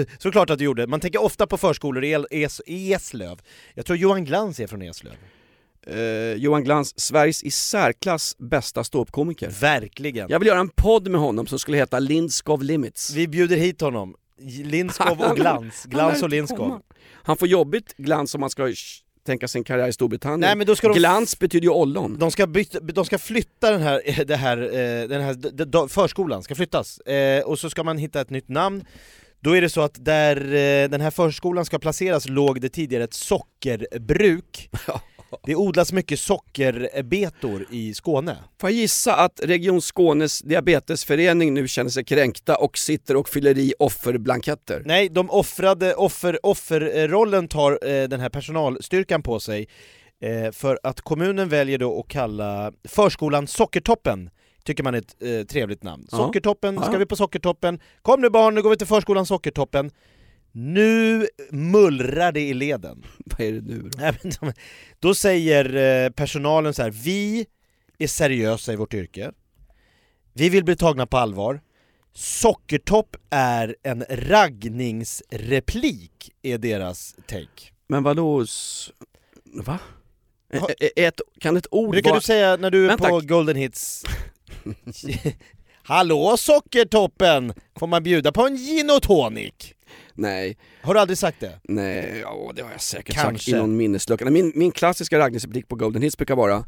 såklart 0.18 0.50
att 0.50 0.60
du 0.60 0.66
gjorde. 0.66 0.88
Man 0.88 1.00
tänker 1.00 1.22
ofta 1.24 1.48
på 1.48 1.58
förskolor 1.58 2.04
i 2.04 2.16
Es- 2.32 2.62
Eslöv. 2.68 3.40
Jag 3.74 3.86
tror 3.86 3.98
Johan 3.98 4.26
Glans 4.26 4.60
är 4.60 4.68
från 4.68 4.82
Eslöv. 4.82 5.14
Eh, 5.88 6.34
Johan 6.34 6.64
Glans, 6.64 7.00
Sveriges 7.00 7.44
i 7.44 7.52
särklass 7.52 8.36
bästa 8.38 8.84
ståuppkomiker. 8.84 9.50
Verkligen. 9.62 10.30
Jag 10.30 10.40
vill 10.40 10.48
göra 10.48 10.60
en 10.60 10.70
podd 10.70 11.08
med 11.08 11.22
honom 11.22 11.48
som 11.48 11.60
skulle 11.60 11.78
heta 11.78 12.00
Lindskov 12.00 12.64
Limits. 12.64 13.14
Vi 13.14 13.28
bjuder 13.28 13.58
hit 13.58 13.82
honom. 13.82 14.16
Lindskov 14.64 15.22
och 15.22 15.36
Glans. 15.36 15.86
Glans 15.86 16.24
och 16.24 16.30
Lindskov. 16.30 16.82
Han 17.14 17.38
får 17.38 17.48
jobbigt 17.48 17.94
glans 17.98 18.36
om 18.36 18.42
man 18.42 18.50
ska 18.50 18.74
tänka 19.28 19.48
sin 19.48 19.64
karriär 19.64 19.88
i 19.88 19.94
Storbritannien. 19.94 20.40
Nej 20.40 20.56
men 20.56 20.68
då 20.68 20.76
ska 20.76 20.88
de 20.88 20.98
Glans 20.98 21.40
betyder 21.40 21.64
ju 21.68 21.70
ollon. 21.74 22.18
De 22.20 22.32
ska, 22.32 22.48
byta, 22.48 22.80
de 22.80 23.06
ska 23.06 23.18
flytta 23.18 23.72
den 23.72 23.82
här, 23.82 24.24
det 24.26 24.36
här, 24.36 24.58
eh, 24.58 25.08
den 25.08 25.22
här 25.22 25.34
d- 25.34 25.66
d- 25.66 25.88
förskolan, 25.90 26.44
ska 26.44 26.56
flyttas. 26.56 27.00
Eh, 27.00 27.44
och 27.44 27.60
så 27.60 27.70
ska 27.70 27.84
man 27.84 27.98
hitta 27.98 28.22
ett 28.22 28.30
nytt 28.30 28.50
namn. 28.50 28.86
Då 29.40 29.58
är 29.58 29.62
det 29.62 29.70
så 29.70 29.82
att 29.82 30.06
där 30.06 30.36
eh, 30.54 30.90
den 30.90 31.02
här 31.02 31.12
förskolan 31.12 31.66
ska 31.66 31.80
placeras 31.80 32.30
låg 32.30 32.62
det 32.62 32.70
tidigare 32.70 33.04
ett 33.04 33.14
sockerbruk. 33.14 34.70
Det 35.44 35.56
odlas 35.56 35.92
mycket 35.94 36.20
sockerbetor 36.20 37.66
i 37.72 37.94
Skåne. 37.94 38.38
Får 38.62 38.70
jag 38.70 38.78
gissa 38.78 39.16
att 39.16 39.40
Region 39.44 39.82
Skånes 39.82 40.40
diabetesförening 40.42 41.54
nu 41.54 41.68
känner 41.68 41.90
sig 41.90 42.04
kränkta 42.04 42.56
och 42.58 42.78
sitter 42.78 43.16
och 43.16 43.30
fyller 43.30 43.58
i 43.58 43.74
offerblanketter? 43.80 44.82
Nej, 44.86 45.10
de 45.10 45.30
offrade, 45.30 45.94
offer, 45.96 46.46
offerrollen 46.46 47.48
tar 47.48 47.72
eh, 47.72 48.08
den 48.08 48.20
här 48.20 48.30
personalstyrkan 48.30 49.24
på 49.24 49.40
sig 49.40 49.68
eh, 50.22 50.52
för 50.52 50.80
att 50.84 51.02
kommunen 51.02 51.50
väljer 51.50 51.78
då 51.78 52.00
att 52.00 52.08
kalla 52.08 52.72
förskolan 52.88 53.48
Sockertoppen 53.48 54.30
tycker 54.64 54.84
man 54.84 54.94
är 54.96 54.98
ett 55.00 55.16
eh, 55.24 55.46
trevligt 55.48 55.84
namn. 55.84 56.08
Ja. 56.12 56.18
Sockertoppen, 56.18 56.78
ska 56.82 56.92
Ja. 56.94 56.98
vi 56.98 57.06
på 57.06 57.16
Sockertoppen? 57.16 57.80
Kom 58.02 58.22
nu 58.22 58.30
barn, 58.30 58.56
nu 58.56 58.62
går 58.62 58.70
vi 58.70 58.78
till 58.78 58.88
förskolan 58.88 59.26
Sockertoppen. 59.26 59.92
Nu 60.52 61.28
mullrar 61.52 62.32
det 62.32 62.42
i 62.48 62.54
leden. 62.54 63.04
Vad 63.26 63.42
är 63.48 63.52
det 63.52 63.62
nu 63.62 63.90
då? 64.40 64.52
Då 65.00 65.16
säger 65.16 65.76
eh, 66.06 66.10
personalen 66.10 66.74
så 66.74 66.84
här: 66.84 66.92
vi 66.92 67.46
är 67.98 68.08
seriösa 68.08 68.74
i 68.74 68.76
vårt 68.76 68.94
yrke, 68.94 69.32
vi 70.34 70.50
vill 70.50 70.64
bli 70.64 70.76
tagna 70.76 71.08
på 71.08 71.18
allvar, 71.18 71.62
Sockertopp 72.14 73.16
är 73.30 73.76
en 73.84 74.06
raggningsreplik, 74.10 76.32
är 76.42 76.58
deras 76.58 77.16
take. 77.28 77.72
Men 77.88 78.04
vadå? 78.04 78.46
Va? 79.54 79.80
Ha- 80.54 80.70
Ett, 80.96 81.22
kan 81.40 81.58
ett 81.58 81.68
ord 81.72 81.92
Brukar 81.92 82.10
vara... 82.10 82.20
du 82.20 82.26
säga 82.26 82.56
när 82.58 82.72
du 82.72 82.84
är 82.84 82.88
Vänta. 82.88 83.10
på 83.10 83.20
Golden 83.22 83.56
Hits? 83.56 84.04
Hallå 85.84 86.38
Sockertoppen! 86.38 87.54
Får 87.80 87.88
man 87.88 88.04
bjuda 88.04 88.32
på 88.32 88.48
en 88.48 88.56
gin 88.58 88.90
och 88.90 89.02
tonic? 89.02 89.54
Nej, 90.18 90.58
Har 90.82 90.94
du 90.94 91.00
aldrig 91.00 91.18
sagt 91.18 91.40
det? 91.40 91.60
nej, 91.64 92.20
ja, 92.22 92.52
det 92.56 92.62
har 92.62 92.72
jag 92.72 92.82
säkert 92.82 93.16
sagt 93.16 93.26
Kanske. 93.28 93.52
i 93.52 93.54
någon 93.54 93.78
minneslucka. 93.78 94.26
Min, 94.26 94.52
min 94.56 94.72
klassiska 94.72 95.20
raggningsreplik 95.20 95.68
på 95.68 95.76
Golden 95.76 96.02
Hits 96.02 96.18
brukar 96.18 96.36
vara 96.36 96.66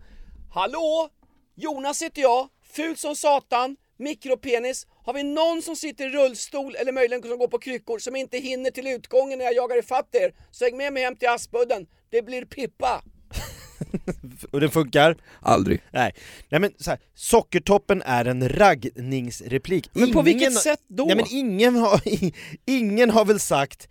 Hallå! 0.54 1.10
Jonas 1.56 2.02
heter 2.02 2.22
jag, 2.22 2.48
ful 2.74 2.98
som 2.98 3.16
satan, 3.16 3.76
mikropenis. 4.00 4.88
Har 5.06 5.14
vi 5.14 5.24
någon 5.24 5.62
som 5.62 5.76
sitter 5.76 6.06
i 6.06 6.10
rullstol 6.10 6.76
eller 6.76 6.92
möjligen 6.92 7.24
som 7.24 7.38
går 7.38 7.48
på 7.48 7.60
kryckor 7.60 8.00
som 8.00 8.16
inte 8.16 8.38
hinner 8.38 8.72
till 8.72 8.88
utgången 8.88 9.38
när 9.40 9.46
jag 9.46 9.56
jagar 9.56 9.80
ifatt 9.80 10.16
er? 10.16 10.34
Så 10.52 10.66
häng 10.66 10.78
med 10.78 10.94
mig 10.94 11.04
hem 11.04 11.16
till 11.16 11.30
Aspudden, 11.30 11.88
det 12.10 12.22
blir 12.22 12.46
Pippa! 12.46 13.02
Och 14.52 14.60
den 14.60 14.72
funkar? 14.72 15.16
Aldrig. 15.42 15.82
Nej, 15.92 16.14
Nej 16.50 16.62
men 16.62 16.72
så 16.80 16.90
här, 16.90 17.00
Sockertoppen 17.16 18.02
är 18.02 18.26
en 18.26 18.50
raggningsreplik. 18.50 19.90
Men 19.94 20.14
på 20.14 20.22
vilket 20.22 20.54
sätt 20.54 20.82
då? 20.88 21.06
Nej 21.06 21.16
men 21.16 21.26
ingen 21.30 21.76
har, 21.76 22.02
ingen 22.66 23.10
har 23.10 23.26
väl 23.26 23.40
sagt 23.40 23.90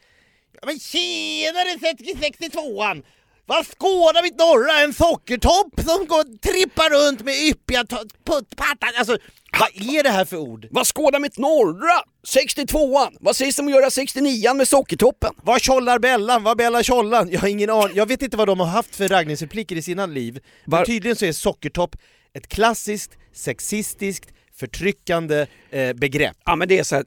men 0.66 0.78
tjenare 0.78 1.76
62an! 1.78 3.02
Vad 3.46 3.66
skådar 3.66 4.22
mitt 4.22 4.38
norra? 4.38 4.80
En 4.80 4.94
sockertopp 4.94 5.80
som 5.80 6.06
går, 6.06 6.38
trippar 6.38 6.90
runt 6.90 7.24
med 7.24 7.34
yppiga 7.34 7.84
puttpattar, 8.24 8.90
alltså 8.98 9.18
vad 9.60 9.88
är 9.96 10.02
det 10.02 10.10
här 10.10 10.24
för 10.24 10.36
ord? 10.36 10.66
Vad 10.70 10.86
skådar 10.86 11.20
mitt 11.20 11.38
norra? 11.38 12.02
62an! 12.34 13.16
Vad 13.20 13.36
sägs 13.36 13.58
om 13.58 13.66
att 13.66 13.72
göra 13.74 13.88
69an 13.88 14.54
med 14.54 14.68
sockertoppen? 14.68 15.30
Vad 15.42 15.60
tjollar 15.60 15.98
Bellan? 15.98 16.42
Vad 16.42 16.56
Bella 16.56 16.82
tjollan? 16.82 17.28
Jag 17.30 17.40
har 17.40 17.48
ingen 17.48 17.70
aning, 17.70 17.96
jag 17.96 18.06
vet 18.08 18.22
inte 18.22 18.36
vad 18.36 18.48
de 18.48 18.60
har 18.60 18.66
haft 18.66 18.96
för 18.96 19.08
raggningsrepliker 19.08 19.76
i 19.76 19.82
sina 19.82 20.06
liv 20.06 20.40
Men 20.64 20.78
Var- 20.78 20.84
tydligen 20.84 21.16
så 21.16 21.24
är 21.24 21.32
sockertopp 21.32 21.96
ett 22.34 22.48
klassiskt, 22.48 23.10
sexistiskt, 23.34 24.28
förtryckande 24.54 25.46
eh, 25.70 25.92
begrepp 25.92 26.36
Ja 26.44 26.56
men 26.56 26.68
det 26.68 26.78
är 26.78 26.82
så 26.82 26.96
här, 26.96 27.04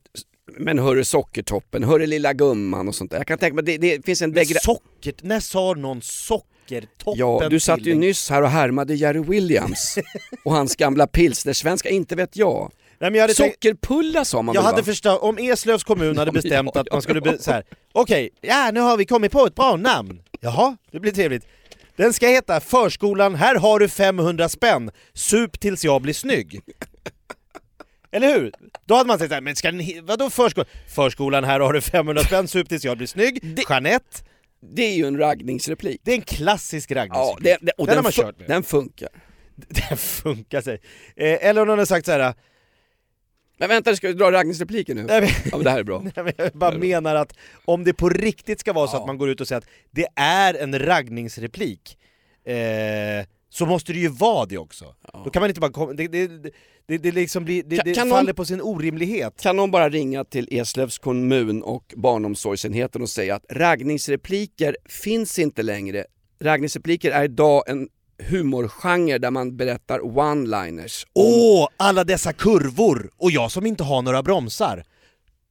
men 0.58 0.80
hörru 0.80 1.04
sockertoppen, 1.04 1.84
hörru 1.84 2.06
lilla 2.06 2.34
gumman 2.34 2.88
och 2.88 2.96
sånt 2.96 3.12
där. 3.12 3.18
Jag 3.18 3.28
kan 3.28 3.38
tänka 3.38 3.56
mig, 3.56 3.64
det, 3.64 3.78
det 3.78 4.06
finns 4.06 4.22
en 4.22 4.32
degra... 4.32 4.60
Sockert, 4.60 5.24
när 5.24 5.40
sa 5.40 5.74
någon 5.74 6.02
sockertoppen 6.80 7.20
Ja, 7.20 7.50
du 7.50 7.60
satt 7.60 7.82
ju 7.82 7.96
nyss 7.96 8.30
här 8.30 8.42
och 8.42 8.50
härmade 8.50 8.96
Jerry 8.96 9.20
Williams 9.20 9.98
och 10.46 10.52
hans 10.54 10.76
gamla 10.76 11.08
pilsnersvenska, 11.08 11.90
inte 11.90 12.16
vet 12.16 12.36
jag. 12.38 12.72
Nej, 13.00 13.12
jag 13.16 13.36
tänkt, 13.36 13.54
Sockerpulla 13.56 14.26
sa 14.26 14.42
man 14.42 14.56
jag 14.56 14.62
väl 14.62 14.72
hade 14.72 14.84
förstått, 14.84 15.22
om 15.22 15.38
Eslövs 15.38 15.84
kommun 15.84 16.18
hade 16.18 16.30
Ja, 16.36 16.42
bestämt 16.42 16.72
ja, 16.74 16.82
att 16.82 16.92
man 16.92 17.02
skulle 17.02 17.22
be, 17.22 17.38
så 17.40 17.52
här. 17.52 17.64
okej, 17.94 18.30
ja 18.42 18.72
nu 18.74 18.80
har 18.80 18.98
vi 18.98 19.06
kommit 19.06 19.32
på 19.32 19.46
ett 19.46 19.56
bra 19.56 19.76
namn. 19.76 20.22
Jaha, 20.40 20.78
det 20.92 21.00
blir 21.00 21.12
trevligt. 21.12 21.48
Den 21.96 22.14
ska 22.14 22.28
heta 22.28 22.60
Förskolan, 22.60 23.36
här 23.36 23.56
har 23.56 23.80
du 23.80 23.90
500 23.90 24.50
spänn, 24.50 24.92
sup 25.14 25.60
tills 25.60 25.84
jag 25.86 26.02
blir 26.02 26.14
snygg. 26.14 26.62
Eller 28.12 28.34
hur? 28.40 28.52
Då 28.86 28.96
hade 28.96 29.08
man 29.08 29.20
sagt 29.20 29.30
såhär, 29.30 29.42
men 29.42 29.56
ska 29.56 29.72
den, 29.72 30.06
vadå 30.06 30.30
förskolan? 30.30 30.68
Förskolan, 30.96 31.44
här 31.44 31.60
har 31.60 31.74
du 31.74 31.82
500 31.82 32.24
spänn, 32.24 32.48
sup 32.48 32.70
tills 32.70 32.86
jag 32.86 32.98
blir 32.98 33.08
snygg. 33.08 33.40
Det- 33.56 33.64
Jeanette, 33.70 34.18
Det 34.62 34.82
är 34.84 34.94
ju 34.96 35.06
en 35.08 35.18
raggningsreplik. 35.18 36.02
det 36.04 36.12
är 36.12 36.16
en 36.16 36.22
klassisk 36.22 36.92
Ja, 36.92 36.96
raggningsreplik. 36.96 37.44
det, 37.62 37.66
det, 37.66 37.72
och 37.78 37.86
Den 37.88 37.96
den, 37.96 37.98
har 37.98 38.04
man 38.04 38.12
kört 38.12 38.40
med. 38.40 38.48
den 38.50 38.64
funkar. 38.64 39.10
Den 39.56 39.98
funkar 39.98 40.62
sig. 40.62 40.74
Eh, 41.16 41.46
eller 41.48 41.62
om 41.62 41.68
någon 41.68 41.80
har 41.80 41.86
sagt 41.86 42.06
så 42.06 42.12
här. 42.12 42.34
Men 43.58 43.70
vänta, 43.70 43.96
ska 43.96 44.08
vi 44.08 44.14
dra 44.14 44.32
raggningsrepliken 44.32 44.98
nu? 44.98 45.04
Nej, 45.04 45.22
men, 45.22 45.30
Ja 45.52 45.58
men 45.58 45.64
det 45.64 45.70
här 45.70 45.80
är 45.80 45.84
bra. 45.84 46.00
nej, 46.04 46.14
men 46.16 46.34
jag 46.38 46.52
bara 46.54 46.78
menar 46.78 47.16
att 47.16 47.34
om 47.66 47.84
det 47.84 47.94
på 47.94 48.10
riktigt 48.10 48.60
ska 48.60 48.74
vara 48.74 48.88
så 48.88 48.96
Ja. 48.96 49.02
att 49.02 49.08
man 49.08 49.18
går 49.18 49.30
ut 49.30 49.42
och 49.42 49.48
säger 49.48 49.58
att 49.58 49.68
det 49.92 50.08
är 50.16 50.54
en 50.54 50.80
raggningsreplik, 50.80 51.98
eh, 52.46 52.56
så 53.54 53.66
måste 53.66 53.94
det 53.94 54.00
ju 54.00 54.08
vara 54.08 54.46
det 54.46 54.58
också. 54.58 54.96
Då 55.24 55.30
kan 55.30 55.42
man 55.42 55.50
inte 55.50 55.62
bara 55.62 55.72
komma, 55.72 55.94
det, 55.94 56.08
det, 56.08 56.28
det, 56.88 56.98
det 56.98 57.12
liksom 57.12 57.46
blir, 57.46 57.64
det, 57.64 57.78
Kan- 57.78 57.94
kan 57.94 58.10
någon- 58.10 58.18
faller 58.18 58.34
på 58.34 58.46
sin 58.46 58.62
orimlighet. 58.62 59.42
Kan 59.42 59.56
någon 59.56 59.72
bara 59.72 59.90
ringa 59.90 60.24
till 60.24 60.48
Eslövs 60.52 60.98
kommun 61.00 61.64
och 61.64 61.94
barnomsorgsenheten 61.98 63.02
och 63.02 63.10
säga 63.10 63.36
att 63.36 63.46
raggningsrepliker 63.50 64.78
finns 64.90 65.40
inte 65.40 65.64
längre. 65.64 66.06
Raggningsrepliker 66.40 67.12
är 67.12 67.24
idag 67.24 67.64
en 67.68 67.88
humorgenre 68.30 69.18
där 69.18 69.32
man 69.32 69.58
berättar 69.58 70.00
one-liners. 70.00 71.06
Åh, 71.14 71.68
alla 71.78 72.04
dessa 72.04 72.34
kurvor! 72.34 73.12
Och 73.18 73.32
jag 73.32 73.52
som 73.52 73.66
inte 73.66 73.84
har 73.84 74.02
några 74.02 74.24
bromsar. 74.24 74.84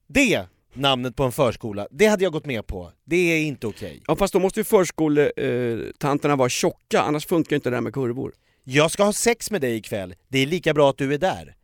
Det, 0.08 0.44
namnet 0.74 1.16
på 1.16 1.24
en 1.24 1.32
förskola, 1.32 1.86
det 1.90 2.06
hade 2.06 2.24
jag 2.24 2.32
gått 2.32 2.46
med 2.46 2.66
på. 2.66 2.92
Det 3.04 3.16
är 3.16 3.42
inte 3.42 3.66
okej. 3.66 4.02
Ja 4.06 4.16
fast 4.16 4.32
då 4.32 4.38
måste 4.40 4.60
ju 4.60 4.64
förskoletanterna 4.64 6.36
vara 6.36 6.48
tjocka, 6.48 7.00
annars 7.00 7.26
funkar 7.26 7.56
inte 7.56 7.70
det 7.70 7.76
där 7.76 7.80
med 7.80 7.94
kurvor. 7.94 8.32
Jag 8.64 8.90
ska 8.90 9.04
ha 9.04 9.12
sex 9.12 9.50
med 9.50 9.60
dig 9.60 9.76
ikväll, 9.76 10.14
det 10.28 10.38
är 10.38 10.46
lika 10.46 10.74
bra 10.74 10.90
att 10.90 10.98
du 10.98 11.14
är 11.14 11.18
där. 11.18 11.54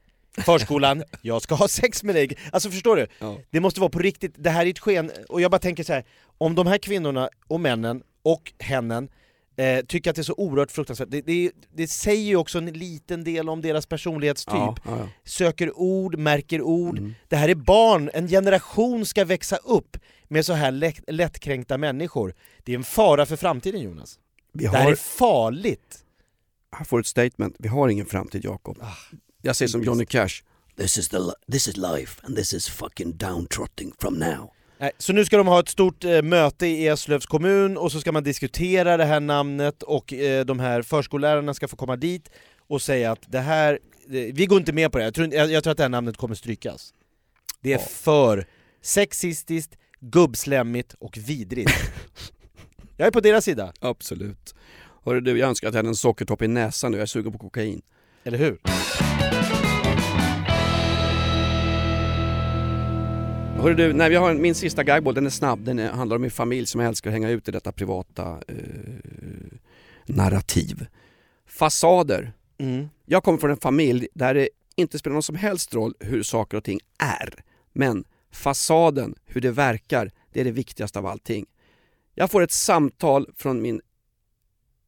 Förskolan, 0.44 1.02
jag 1.22 1.42
ska 1.42 1.54
ha 1.54 1.68
sex 1.68 2.02
med 2.02 2.14
dig. 2.14 2.36
Alltså 2.52 2.70
förstår 2.70 2.96
du? 2.96 3.06
Ja. 3.18 3.38
Det 3.50 3.60
måste 3.60 3.80
vara 3.80 3.90
på 3.90 3.98
riktigt, 3.98 4.34
det 4.38 4.50
här 4.50 4.66
är 4.66 4.70
ett 4.70 4.78
sken, 4.78 5.10
och 5.28 5.40
jag 5.40 5.50
bara 5.50 5.58
tänker 5.58 5.84
så 5.84 5.92
här. 5.92 6.04
om 6.38 6.54
de 6.54 6.66
här 6.66 6.78
kvinnorna 6.78 7.28
och 7.46 7.60
männen 7.60 8.02
och 8.22 8.52
hennen 8.58 9.08
eh, 9.56 9.84
tycker 9.86 10.10
att 10.10 10.16
det 10.16 10.22
är 10.22 10.24
så 10.24 10.34
oerhört 10.36 10.70
fruktansvärt, 10.70 11.10
det, 11.10 11.20
det, 11.20 11.50
det 11.74 11.86
säger 11.86 12.24
ju 12.24 12.36
också 12.36 12.58
en 12.58 12.66
liten 12.66 13.24
del 13.24 13.48
om 13.48 13.60
deras 13.62 13.86
personlighetstyp. 13.86 14.54
Ja, 14.54 14.76
ja, 14.84 14.98
ja. 14.98 15.08
Söker 15.24 15.78
ord, 15.78 16.18
märker 16.18 16.62
ord, 16.62 16.98
Mm. 16.98 17.14
det 17.28 17.36
här 17.36 17.48
är 17.48 17.54
barn, 17.54 18.10
en 18.14 18.28
generation 18.28 19.06
ska 19.06 19.24
växa 19.24 19.56
upp 19.56 19.96
med 20.28 20.46
så 20.46 20.52
här 20.52 20.70
lätt, 20.70 21.00
lättkränkta 21.06 21.78
människor. 21.78 22.34
Det 22.64 22.72
är 22.72 22.76
en 22.76 22.84
fara 22.84 23.26
för 23.26 23.36
framtiden 23.36 23.80
Jonas. 23.80 24.18
Vi 24.52 24.64
Det 24.64 24.70
här 24.70 24.80
är 24.80 24.84
har, 24.84 24.94
farligt. 24.94 26.04
här 26.76 26.84
får 26.84 27.00
ett 27.00 27.06
statement, 27.06 27.56
vi 27.58 27.68
har 27.68 27.88
ingen 27.88 28.06
framtid 28.06 28.44
Jakob. 28.44 28.78
Ah, 28.80 29.16
Jag 29.42 29.56
säger 29.56 29.68
som 29.68 29.82
Johnny 29.82 30.06
Cash. 30.06 30.42
This 30.76 30.98
is 30.98 31.08
the 31.08 31.18
this 31.52 31.68
is 31.68 31.76
life, 31.76 32.20
and 32.26 32.36
this 32.36 32.52
is 32.54 32.68
fucking 32.68 33.16
downtrotting 33.16 33.92
from 33.98 34.14
now. 34.14 34.52
Nej, 34.78 34.90
Så 34.98 35.12
nu 35.12 35.24
ska 35.24 35.36
de 35.36 35.46
ha 35.46 35.60
ett 35.60 35.68
stort 35.68 36.04
eh, 36.04 36.22
möte 36.22 36.66
i 36.66 36.86
Eslövs 36.88 37.26
kommun 37.26 37.76
och 37.76 37.92
så 37.92 38.00
ska 38.00 38.12
man 38.12 38.22
diskutera 38.24 38.96
det 38.96 39.04
här 39.04 39.20
namnet 39.20 39.82
och 39.82 40.12
eh, 40.12 40.44
de 40.44 40.60
här 40.60 40.82
förskollärarna 40.82 41.54
ska 41.54 41.68
få 41.68 41.76
komma 41.76 41.96
dit 41.96 42.30
och 42.68 42.82
säga 42.82 43.12
att 43.12 43.20
det 43.32 43.40
här, 43.40 43.72
eh, 43.72 43.78
vi 44.10 44.46
går 44.46 44.58
inte 44.58 44.72
med 44.72 44.92
på 44.92 44.98
det, 44.98 45.04
jag 45.04 45.14
tror, 45.14 45.34
jag, 45.34 45.50
jag 45.50 45.62
tror 45.64 45.70
att 45.70 45.76
det 45.76 45.84
här 45.84 45.88
namnet 45.90 46.16
kommer 46.16 46.34
strykas. 46.34 46.94
Det 47.60 47.72
är 47.72 47.78
Ja. 47.78 47.84
för 47.84 48.46
sexistiskt, 48.82 49.76
gubbslemmigt 50.00 50.94
och 50.98 51.18
vidrigt. 51.18 51.70
jag 52.96 53.06
är 53.06 53.10
på 53.10 53.20
deras 53.20 53.44
sida, 53.44 53.72
Absolut. 53.80 54.54
Hörru 55.04 55.20
du, 55.20 55.38
jag 55.38 55.48
önskar 55.48 55.68
att 55.68 55.74
jag 55.74 55.78
hade 55.78 55.88
en 55.88 55.96
sockertopp 55.96 56.42
i 56.42 56.48
näsan 56.48 56.92
nu, 56.92 56.98
jag 56.98 57.02
är 57.02 57.06
sugen 57.06 57.32
på 57.32 57.38
kokain. 57.38 57.82
eller 58.24 58.38
hur? 58.38 58.58
Hörru 63.66 63.76
du, 63.76 63.92
nej, 63.92 64.10
vi 64.10 64.16
har 64.16 64.30
en, 64.30 64.42
min 64.42 64.54
sista 64.54 64.84
gagboll, 64.84 65.14
den 65.14 65.26
är 65.26 65.30
snabb, 65.30 65.64
den 65.64 65.78
är, 65.78 65.90
handlar 65.90 66.16
om 66.16 66.22
min 66.22 66.30
familj 66.30 66.66
som 66.66 66.80
jag 66.80 66.88
älskar 66.88 67.10
att 67.10 67.14
hänga 67.14 67.30
ut 67.30 67.48
i 67.48 67.50
detta 67.50 67.72
privata 67.72 68.42
eh, 68.48 68.56
narrativ. 70.04 70.86
Fasader. 71.46 72.32
Mm. 72.58 72.88
Jag 73.04 73.24
kommer 73.24 73.38
från 73.38 73.50
en 73.50 73.56
familj 73.56 74.08
där 74.14 74.34
det 74.34 74.48
inte 74.76 74.98
spelar 74.98 75.12
någon 75.12 75.22
som 75.22 75.36
helst 75.36 75.74
roll 75.74 75.94
hur 76.00 76.22
saker 76.22 76.56
och 76.56 76.64
ting 76.64 76.80
är. 76.98 77.44
Men 77.72 78.04
fasaden, 78.30 79.14
hur 79.24 79.40
det 79.40 79.50
verkar, 79.50 80.10
det 80.32 80.40
är 80.40 80.44
det 80.44 80.50
viktigaste 80.50 80.98
av 80.98 81.06
allting. 81.06 81.46
Jag 82.14 82.30
får 82.30 82.42
ett 82.42 82.52
samtal 82.52 83.30
från 83.36 83.62
min 83.62 83.80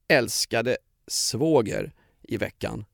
älskade 0.08 0.76
svåger 1.06 1.92
i 2.22 2.36
veckan. 2.36 2.84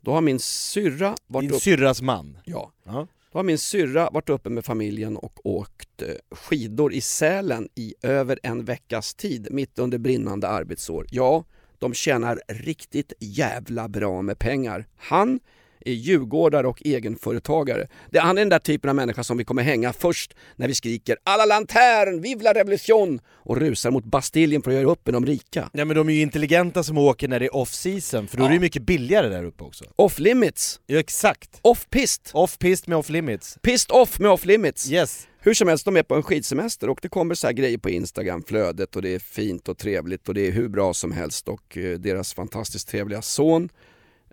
Då 0.00 0.12
har 0.12 0.20
min 0.20 0.38
syrra 0.38 1.16
varit 1.26 1.48
Din 1.48 1.56
upp... 1.56 1.62
syrras 1.62 2.02
man. 2.02 2.38
Ja. 2.44 2.72
Ja. 2.84 3.06
Då 3.34 3.38
har 3.38 3.44
min 3.44 3.58
syrra 3.58 4.10
varit 4.10 4.28
uppe 4.28 4.50
med 4.50 4.64
familjen 4.64 5.16
och 5.16 5.46
åkt 5.46 6.02
eh, 6.02 6.08
skidor 6.30 6.92
i 6.92 7.00
Sälen 7.00 7.68
i 7.74 7.94
över 8.02 8.38
en 8.42 8.64
veckas 8.64 9.14
tid, 9.14 9.48
mitt 9.50 9.78
under 9.78 9.98
brinnande 9.98 10.48
arbetsår. 10.48 11.06
Ja, 11.10 11.44
de 11.78 11.94
tjänar 11.94 12.40
riktigt 12.48 13.12
jävla 13.20 13.88
bra 13.88 14.22
med 14.22 14.38
pengar. 14.38 14.86
Han 14.96 15.40
djurgårdare 15.92 16.66
och 16.66 16.82
egenföretagare. 16.84 17.88
Det, 18.10 18.18
han 18.18 18.38
är 18.38 18.42
den 18.42 18.48
där 18.48 18.58
typen 18.58 18.90
av 18.90 18.96
människa 18.96 19.24
som 19.24 19.36
vi 19.38 19.44
kommer 19.44 19.62
hänga 19.62 19.92
först 19.92 20.34
när 20.56 20.68
vi 20.68 20.74
skriker 20.74 21.16
“Alla 21.24 21.44
lantern, 21.44 22.20
vive 22.22 22.42
la 22.42 22.52
revolution!” 22.54 23.20
och 23.26 23.56
rusar 23.56 23.90
mot 23.90 24.04
Bastiljen 24.04 24.62
för 24.62 24.70
att 24.70 24.76
göra 24.76 24.90
upp 24.90 25.06
med 25.06 25.14
de 25.14 25.26
rika. 25.26 25.70
Ja 25.72 25.84
men 25.84 25.96
de 25.96 26.08
är 26.08 26.12
ju 26.12 26.20
intelligenta 26.20 26.82
som 26.82 26.98
åker 26.98 27.28
när 27.28 27.40
det 27.40 27.46
är 27.46 27.54
off-season, 27.56 28.26
för 28.26 28.36
då 28.36 28.44
är 28.44 28.48
det 28.48 28.54
ju 28.54 28.60
mycket 28.60 28.82
billigare 28.82 29.28
där 29.28 29.44
uppe 29.44 29.64
också. 29.64 29.84
Off 29.96 30.18
limits, 30.18 30.80
Ja 30.86 30.98
exakt! 30.98 31.58
off 31.62 31.86
pist, 31.90 32.30
Off-pist 32.34 32.86
med 32.86 32.98
off-limits. 32.98 33.58
pissed 33.62 33.92
off 33.92 34.18
med 34.18 34.30
off 34.30 34.44
limits. 34.44 34.90
Yes. 34.90 35.28
Hur 35.40 35.54
som 35.54 35.68
helst, 35.68 35.84
de 35.84 35.96
är 35.96 36.02
på 36.02 36.14
en 36.14 36.22
skidsemester 36.22 36.90
och 36.90 36.98
det 37.02 37.08
kommer 37.08 37.34
så 37.34 37.46
här 37.46 37.54
grejer 37.54 37.78
på 37.78 37.90
Instagram-flödet 37.90 38.96
och 38.96 39.02
det 39.02 39.14
är 39.14 39.18
fint 39.18 39.68
och 39.68 39.78
trevligt 39.78 40.28
och 40.28 40.34
det 40.34 40.46
är 40.48 40.52
hur 40.52 40.68
bra 40.68 40.94
som 40.94 41.12
helst 41.12 41.48
och 41.48 41.76
eh, 41.78 41.98
deras 41.98 42.34
fantastiskt 42.34 42.88
trevliga 42.88 43.22
son 43.22 43.68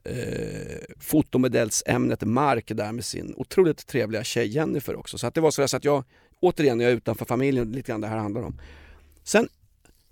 eh, 0.04 0.78
fotomodellsämnet 1.00 2.22
Mark 2.22 2.72
där 2.76 2.92
med 2.92 3.06
sin 3.06 3.34
otroligt 3.38 3.88
trevliga 3.88 4.24
tjej 4.24 4.48
Jennifer 4.48 4.96
också. 4.96 5.18
Så 5.18 5.28
att 5.28 5.34
det 5.34 5.42
var 5.42 5.52
så, 5.52 5.68
så 5.68 5.78
att 5.78 5.86
jag, 5.86 6.04
återigen, 6.40 6.80
jag 6.80 6.92
är 6.92 6.96
utanför 6.96 7.26
familjen, 7.26 7.72
lite 7.72 7.92
grann 7.92 8.02
det 8.02 8.08
här 8.08 8.18
handlar 8.18 8.42
om. 8.42 8.62
Sen 9.24 9.48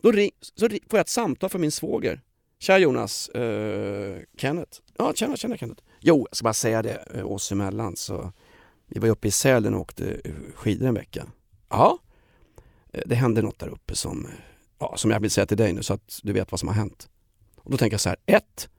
då 0.02 0.12
ring, 0.12 0.32
så 0.42 0.70
får 0.70 0.80
jag 0.92 1.00
ett 1.00 1.10
samtal 1.10 1.50
från 1.50 1.62
min 1.62 1.72
svåger. 1.72 2.22
Tja 2.60 2.78
Jonas, 2.78 3.30
eh, 3.30 4.18
Kenneth. 4.38 4.80
Ja, 4.98 5.14
tjena, 5.16 5.38
tjena 5.38 5.58
Kenneth. 5.58 5.84
Jo, 6.00 6.28
jag 6.30 6.38
ska 6.38 6.44
bara 6.44 6.54
säga 6.54 6.82
det 6.82 7.08
eh, 7.14 7.32
oss 7.32 7.52
emellan 7.52 7.96
så 7.96 8.34
vi 8.88 9.00
var 9.00 9.08
ju 9.08 9.12
uppe 9.12 9.28
i 9.28 9.32
Sälen 9.32 9.74
och 9.74 9.82
åkte 9.82 10.22
eh, 10.24 10.34
skidor 10.56 10.88
en 10.88 10.94
vecka. 10.94 11.28
Ja, 11.70 12.00
eh, 12.92 13.02
det 13.06 13.16
hände 13.16 13.42
något 13.42 13.60
där 13.60 13.68
uppe 13.68 13.96
som, 13.96 14.28
ja, 14.80 14.94
som 14.98 15.12
jag 15.12 15.20
vill 15.20 15.32
säga 15.32 15.46
till 15.46 15.58
dig 15.58 15.74
nu 15.74 15.84
så 15.84 15.94
att 15.94 16.20
du 16.24 16.34
vet 16.34 16.52
vad 16.52 16.60
som 16.60 16.70
har 16.70 16.76
hänt. 16.76 17.10
Och 17.58 17.72
då 17.72 17.78
tänker 17.78 17.94
jag 17.94 18.02
så 18.02 18.10
här, 18.10 18.18
ett, 18.26 18.70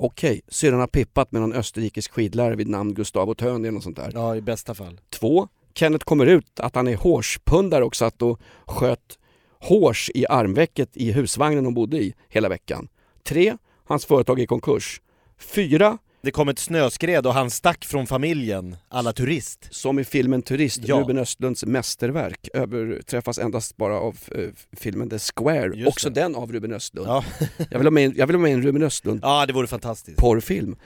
okej, 0.00 0.40
syrran 0.48 0.80
har 0.80 0.86
pippat 0.86 1.32
med 1.32 1.42
någon 1.42 1.52
österrikisk 1.52 2.12
skidlärare 2.12 2.56
vid 2.56 2.68
namn 2.68 2.94
Gustavo 2.94 3.34
Thön 3.34 3.64
eller 3.64 3.70
något 3.70 3.82
sånt 3.82 3.96
där. 3.96 4.10
Ja, 4.14 4.36
i 4.36 4.40
bästa 4.40 4.74
fall. 4.74 5.00
Två, 5.10 5.48
Kenneth 5.74 6.04
kommer 6.04 6.26
ut 6.26 6.60
att 6.60 6.74
han 6.74 6.88
är 6.88 6.96
hårspundare 6.96 7.84
och 7.84 7.96
satt 7.96 8.22
och 8.22 8.40
sköt 8.66 9.18
hårs 9.58 10.10
i 10.14 10.26
armvecket 10.26 10.96
i 10.96 11.12
husvagnen 11.12 11.64
de 11.64 11.74
bodde 11.74 11.98
i 11.98 12.14
hela 12.28 12.48
veckan. 12.48 12.88
Tre, 13.22 13.56
hans 13.84 14.06
företag 14.06 14.38
är 14.38 14.42
i 14.42 14.46
konkurs. 14.46 15.00
Fyra, 15.38 15.98
Det 16.22 16.30
kom 16.30 16.48
ett 16.48 16.58
snöskred 16.58 17.26
och 17.26 17.34
han 17.34 17.50
stack 17.50 17.84
från 17.84 18.06
familjen, 18.06 18.76
alla 18.88 19.12
turist. 19.12 19.68
som 19.70 19.98
i 19.98 20.04
filmen 20.04 20.42
Turist, 20.42 20.80
Ja. 20.84 20.96
Ruben 21.00 21.18
Östlunds 21.18 21.64
mästerverk, 21.64 22.48
överträffas 22.54 23.38
endast 23.38 23.76
bara 23.76 23.94
av 24.00 24.18
eh, 24.34 24.48
filmen 24.72 25.10
The 25.10 25.18
Square, 25.18 25.76
Just 25.76 25.88
också 25.88 26.10
det. 26.10 26.20
den 26.20 26.34
av 26.34 26.52
Ruben 26.52 26.72
Östlund. 26.72 27.08
Ja. 27.08 27.24
Jag, 27.70 27.78
vill 27.78 27.86
ha 27.86 27.90
med, 27.90 28.16
jag 28.18 28.26
vill 28.26 28.36
ha 28.36 28.42
med 28.42 28.52
en 28.52 28.62
Ruben 28.62 28.82
Östlund 28.82 29.20
ja, 29.22 29.46
det 29.46 29.52
vore 29.52 29.66
fantastiskt. 29.66 30.18
porrfilm. 30.18 30.76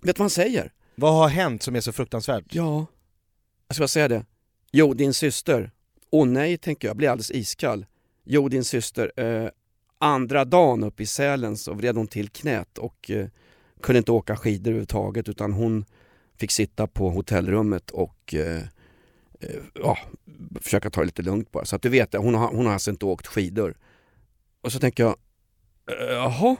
Vet 0.00 0.16
du 0.16 0.20
vad 0.20 0.24
han 0.24 0.30
säger? 0.30 0.72
Vad 0.94 1.14
har 1.14 1.28
hänt 1.28 1.62
som 1.62 1.76
är 1.76 1.80
så 1.80 1.92
fruktansvärt? 1.92 2.44
Ja, 2.50 2.86
jag 3.68 3.74
ska 3.74 3.82
bara 3.82 3.88
säga 3.88 4.08
det. 4.08 4.24
Jo, 4.72 4.94
din 4.94 5.14
syster. 5.14 5.70
Åh 6.10 6.26
nej, 6.26 6.56
tänker 6.58 6.88
jag, 6.88 6.96
blir 6.96 7.08
alldeles 7.08 7.30
iskall. 7.30 7.86
Jo, 8.24 8.48
din 8.48 8.64
syster. 8.64 9.12
Eh, 9.16 9.48
andra 9.98 10.44
dagen 10.44 10.84
uppe 10.84 11.02
i 11.02 11.06
Sälen 11.06 11.56
så 11.56 11.72
vred 11.74 11.96
hon 11.96 12.06
till 12.06 12.28
knät 12.28 12.78
och 12.78 13.10
eh, 13.10 13.26
kunde 13.82 13.98
inte 13.98 14.12
åka 14.12 14.36
skidor 14.36 14.70
överhuvudtaget 14.70 15.28
utan 15.28 15.52
hon 15.52 15.84
fick 16.38 16.50
sitta 16.50 16.86
på 16.86 17.10
hotellrummet 17.10 17.90
och 17.90 18.34
eh, 18.34 18.62
eh, 19.40 19.62
ja, 19.74 19.98
försöka 20.60 20.90
ta 20.90 21.00
det 21.00 21.06
lite 21.06 21.22
lugnt 21.22 21.52
bara. 21.52 21.64
Så 21.64 21.76
att 21.76 21.82
du 21.82 21.88
vet, 21.88 22.14
hon 22.14 22.34
har, 22.34 22.48
hon 22.48 22.66
har 22.66 22.72
alltså 22.72 22.90
inte 22.90 23.06
åkt 23.06 23.26
skidor. 23.26 23.76
Och 24.60 24.72
så 24.72 24.78
tänker 24.78 25.02
jag, 25.02 25.16
eh, 25.90 26.14
jaha? 26.14 26.56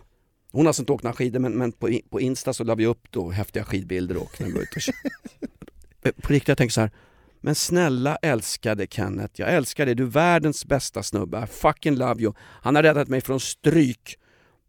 Hon 0.53 0.61
har 0.61 0.69
alltså 0.69 0.83
inte 0.83 0.93
åkt 0.93 1.05
några 1.05 1.15
skidor 1.17 1.41
men, 1.41 1.53
men 1.53 1.73
på, 1.73 2.01
på 2.11 2.21
Insta 2.21 2.53
så 2.53 2.65
la 2.65 2.75
vi 2.75 2.87
upp 2.87 3.07
då 3.11 3.31
häftiga 3.31 3.65
skidbilder 3.65 4.17
och 4.17 4.41
när 4.41 4.47
vi 4.47 4.53
var 4.53 4.61
ute 4.61 4.77
och 4.77 6.23
På 6.23 6.33
riktigt, 6.33 6.49
jag 6.49 6.59
tänker 6.59 6.73
så 6.73 6.81
här. 6.81 6.91
Men 7.41 7.55
snälla 7.55 8.17
älskade 8.17 8.87
Kenneth, 8.91 9.41
jag 9.41 9.55
älskar 9.55 9.87
dig, 9.87 9.95
du 9.95 10.03
är 10.03 10.07
världens 10.07 10.67
bästa 10.67 11.03
snubbe, 11.03 11.45
I 11.45 11.47
fucking 11.47 11.97
love 11.97 12.23
you. 12.23 12.33
Han 12.39 12.77
har 12.77 12.83
räddat 12.83 13.09
mig 13.09 13.21
från 13.21 13.41
stryk 13.41 14.19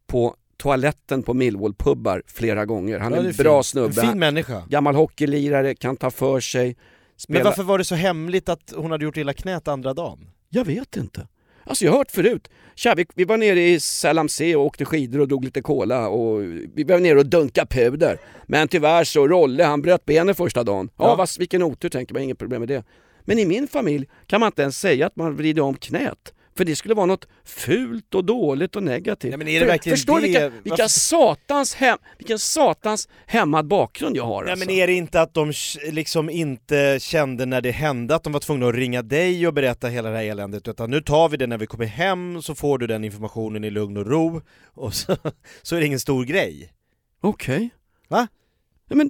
på 0.07 0.35
toaletten 0.59 1.23
på 1.23 1.33
Millwall-pubbar 1.33 2.21
flera 2.27 2.65
gånger. 2.65 2.99
Han 2.99 3.13
Ja, 3.13 3.19
är 3.19 3.23
en 3.25 3.35
bra 3.35 3.57
fint. 3.57 3.65
snubbe, 3.65 4.01
En 4.01 4.07
fin 4.07 4.19
människa. 4.19 4.63
gammal 4.69 4.95
hockeylirare, 4.95 5.75
kan 5.75 5.97
ta 5.97 6.11
för 6.11 6.39
sig. 6.39 6.65
Men 6.67 6.75
Spela... 7.17 7.43
varför 7.43 7.63
var 7.63 7.77
det 7.77 7.83
så 7.83 7.95
hemligt 7.95 8.49
att 8.49 8.73
hon 8.75 8.91
hade 8.91 9.05
gjort 9.05 9.17
illa 9.17 9.33
knät 9.33 9.67
andra 9.67 9.93
dagen? 9.93 10.19
Jag 10.49 10.65
vet 10.65 10.97
inte. 10.97 11.27
Alltså 11.63 11.85
jag 11.85 11.91
har 11.91 11.97
hört 11.97 12.11
förut. 12.11 12.47
Tja, 12.75 12.93
vi, 12.95 13.05
vi 13.15 13.23
var 13.25 13.37
nere 13.37 13.61
i 13.61 13.79
Salamsee 13.79 14.55
och 14.55 14.65
åkte 14.65 14.85
skidor 14.85 15.19
och 15.19 15.27
drog 15.27 15.43
lite 15.45 15.61
cola 15.61 16.07
och 16.09 16.41
vi 16.75 16.83
var 16.83 16.99
nere 16.99 17.19
och 17.19 17.25
dunka 17.25 17.65
puder. 17.65 18.17
Men 18.47 18.67
tyvärr 18.67 19.03
så 19.03 19.27
Rolle, 19.27 19.63
han 19.63 19.81
bröt 19.81 20.05
benen 20.05 20.35
första 20.35 20.63
dagen. 20.63 20.89
Ja, 20.97 21.03
Ja. 21.07 21.15
Vad, 21.15 21.29
vilken 21.39 21.63
otur 21.63 21.89
tänker 21.89 22.13
man, 22.13 22.23
inget 22.23 22.37
problem 22.37 22.59
med 22.61 22.67
det. 22.69 22.83
Men 23.21 23.39
i 23.39 23.45
min 23.45 23.67
familj 23.67 24.07
kan 24.27 24.39
man 24.39 24.47
inte 24.47 24.61
ens 24.61 24.79
säga 24.79 25.07
att 25.07 25.15
man 25.15 25.35
vrider 25.35 25.61
om 25.61 25.75
knät. 25.75 26.33
För 26.57 26.65
det 26.65 26.75
skulle 26.75 26.93
vara 26.93 27.05
något 27.05 27.27
fult 27.45 28.15
och 28.15 28.25
dåligt 28.25 28.75
och 28.75 28.83
negativt. 28.83 29.29
Nej, 29.29 29.37
men 29.37 29.47
är 29.47 29.65
det 29.65 29.83
För, 29.83 29.89
förstår 29.89 30.15
det? 30.19 30.21
vilka, 30.27 30.41
Varför- 30.49 30.61
vilka 30.63 30.87
satans 30.89 31.75
hem, 31.75 31.97
vilken 32.17 32.39
satans 32.39 33.09
hämmad 33.25 33.67
bakgrund 33.67 34.17
jag 34.17 34.25
har 34.25 34.43
Nej 34.43 34.51
alltså. 34.51 34.65
men 34.65 34.75
är 34.75 34.87
det 34.87 34.93
inte 34.93 35.21
att 35.21 35.33
de 35.33 35.53
liksom 35.91 36.29
inte 36.29 36.97
kände 37.01 37.45
när 37.45 37.61
det 37.61 37.71
hände 37.71 38.15
att 38.15 38.23
de 38.23 38.33
var 38.33 38.39
tvungna 38.39 38.67
att 38.67 38.75
ringa 38.75 39.01
dig 39.01 39.47
och 39.47 39.53
berätta 39.53 39.87
hela 39.87 40.09
det 40.09 40.17
här 40.17 40.23
eländet 40.23 40.67
utan 40.67 40.91
nu 40.91 41.01
tar 41.01 41.29
vi 41.29 41.37
det 41.37 41.47
när 41.47 41.57
vi 41.57 41.65
kommer 41.67 41.85
hem 41.85 42.41
så 42.41 42.55
får 42.55 42.77
du 42.77 42.87
den 42.87 43.03
informationen 43.03 43.63
i 43.63 43.69
lugn 43.69 43.97
och 43.97 44.07
ro 44.07 44.41
och 44.73 44.93
så, 44.93 45.17
så 45.61 45.75
är 45.75 45.79
det 45.79 45.85
ingen 45.85 45.99
stor 45.99 46.25
grej. 46.25 46.73
Okej. 47.21 47.69
Va? 48.07 48.27
Nej, 48.89 48.97
men 48.97 49.09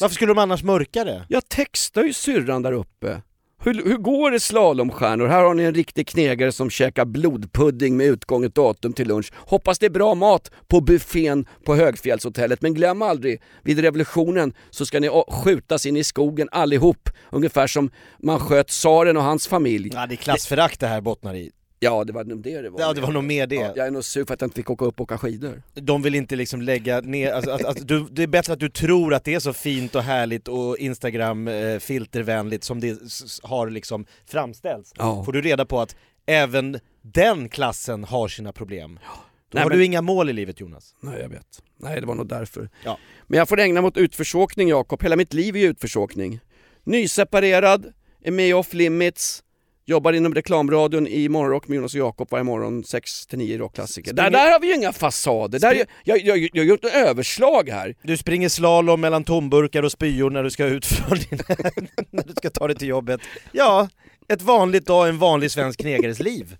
Varför 0.00 0.14
skulle 0.14 0.30
de 0.30 0.38
annars 0.38 0.62
mörka 0.62 1.04
det? 1.04 1.26
Jag 1.28 1.48
textar 1.48 2.04
ju 2.04 2.12
syrran 2.12 2.62
där 2.62 2.72
uppe. 2.72 3.22
Hur, 3.60 3.84
hur 3.84 3.96
går 3.96 4.30
det 4.30 4.40
slalomstjärnor? 4.40 5.26
Här 5.26 5.42
har 5.42 5.54
ni 5.54 5.62
en 5.62 5.74
riktig 5.74 6.08
knegare 6.08 6.52
som 6.52 6.70
käkar 6.70 7.04
blodpudding 7.04 7.96
med 7.96 8.06
utgånget 8.06 8.54
datum 8.54 8.92
till 8.92 9.08
lunch. 9.08 9.32
Hoppas 9.34 9.78
det 9.78 9.86
är 9.86 9.90
bra 9.90 10.14
mat 10.14 10.50
på 10.68 10.80
buffén 10.80 11.46
på 11.64 11.74
Högfjällshotellet. 11.74 12.62
Men 12.62 12.74
glöm 12.74 13.02
aldrig, 13.02 13.42
vid 13.62 13.78
revolutionen 13.78 14.52
så 14.70 14.86
ska 14.86 15.00
ni 15.00 15.10
skjutas 15.28 15.86
in 15.86 15.96
i 15.96 16.04
skogen 16.04 16.48
allihop. 16.52 17.10
Ungefär 17.30 17.66
som 17.66 17.90
man 18.22 18.40
sköt 18.40 18.68
tsaren 18.68 19.16
och 19.16 19.22
hans 19.22 19.48
familj. 19.48 19.90
Ja 19.94 20.06
det 20.06 20.14
är 20.14 20.16
klassförakt 20.16 20.80
det 20.80 20.86
här 20.86 21.00
bottnar 21.00 21.34
i. 21.34 21.50
Ja, 21.80 22.04
det 22.04 22.12
var 22.12 22.24
nog 22.24 22.42
det 22.42 22.60
det 22.62 22.70
var. 22.70 22.80
Ja 22.80 22.92
det 22.92 23.00
var 23.00 23.12
nog 23.12 23.24
mer 23.24 23.46
det. 23.46 23.54
Ja, 23.54 23.72
jag 23.76 23.86
är 23.86 23.90
nog 23.90 24.04
sur 24.04 24.24
för 24.24 24.34
att 24.34 24.40
jag 24.40 24.46
inte 24.48 24.56
fick 24.56 24.70
åka 24.70 24.84
upp 24.84 25.00
och 25.00 25.04
åka 25.04 25.18
skidor. 25.18 25.62
De 25.74 26.02
vill 26.02 26.14
inte 26.14 26.36
liksom 26.36 26.62
lägga 26.62 27.00
ner, 27.00 27.32
alltså, 27.32 27.50
att, 27.50 27.64
att 27.64 27.88
du, 27.88 28.06
det 28.10 28.22
är 28.22 28.26
bättre 28.26 28.52
att 28.52 28.60
du 28.60 28.68
tror 28.68 29.14
att 29.14 29.24
det 29.24 29.34
är 29.34 29.40
så 29.40 29.52
fint 29.52 29.94
och 29.94 30.02
härligt 30.02 30.48
och 30.48 30.76
instagram-filtervänligt 30.78 32.64
som 32.64 32.80
det 32.80 32.88
s- 32.88 33.22
s- 33.24 33.40
har 33.42 33.70
liksom 33.70 34.06
framställts. 34.26 34.92
Ja. 34.96 35.24
Får 35.24 35.32
du 35.32 35.40
reda 35.42 35.64
på 35.64 35.80
att 35.80 35.96
även 36.26 36.78
den 37.02 37.48
klassen 37.48 38.04
har 38.04 38.28
sina 38.28 38.52
problem. 38.52 38.98
Då 39.02 39.56
Nej, 39.56 39.62
har 39.62 39.70
men- 39.70 39.78
du 39.78 39.84
inga 39.84 40.02
mål 40.02 40.30
i 40.30 40.32
livet 40.32 40.60
Jonas. 40.60 40.94
Nej, 41.00 41.20
jag 41.20 41.28
vet. 41.28 41.62
Nej, 41.80 42.00
det 42.00 42.06
var 42.06 42.14
nog 42.14 42.28
därför. 42.28 42.68
Ja. 42.84 42.98
Men 43.26 43.38
jag 43.38 43.48
får 43.48 43.60
ägna 43.60 43.80
mig 43.80 43.88
åt 43.88 43.96
utförsåkning, 43.96 44.68
Jakob. 44.68 45.02
Hela 45.02 45.16
mitt 45.16 45.32
liv 45.34 45.56
är 45.56 45.60
ju 45.60 45.66
utförsåkning. 45.66 46.40
Nyseparerad, 46.84 47.92
är 48.24 48.30
med 48.30 48.48
i 48.48 48.52
Off 48.52 48.74
Limits, 48.74 49.42
jobbar 49.88 50.12
inom 50.12 50.34
reklamradion 50.34 51.06
i 51.06 51.28
Morgonrock 51.28 51.68
med 51.68 51.76
Jonas 51.76 51.94
och 51.94 52.00
Jakob 52.00 52.28
varje 52.30 52.44
morgon 52.44 52.82
6-9 52.82 53.42
i 53.42 53.58
rockklassiker. 53.58 54.12
Där, 54.12 54.30
där 54.30 54.52
har 54.52 54.60
vi 54.60 54.66
ju 54.66 54.74
inga 54.74 54.92
fasader. 54.92 55.58
Där, 55.58 55.74
är- 55.74 55.86
jag, 56.04 56.18
jag, 56.18 56.38
jag, 56.38 56.50
jag 56.52 56.62
har 56.62 56.68
gjort 56.68 56.84
ett 56.84 56.94
överslag 56.94 57.68
här. 57.68 57.94
Du 58.02 58.16
springer 58.16 58.48
slalom 58.48 59.00
mellan 59.00 59.24
tomburkar 59.24 59.82
och 59.82 59.92
spyor 59.92 60.30
när 60.30 60.42
du 60.42 60.50
ska 60.50 60.64
ut 60.66 60.86
från 60.86 61.18
din... 61.18 61.38
när 62.10 62.24
du 62.24 62.32
ska 62.36 62.50
ta 62.50 62.66
dig 62.66 62.76
till 62.76 62.88
jobbet. 62.88 63.20
Ja, 63.52 63.88
ett 64.28 64.42
vanligt 64.42 64.86
dag, 64.86 65.08
en 65.08 65.18
vanlig 65.18 65.50
svensk 65.50 65.80
knegares 65.80 66.20
liv. 66.20 66.56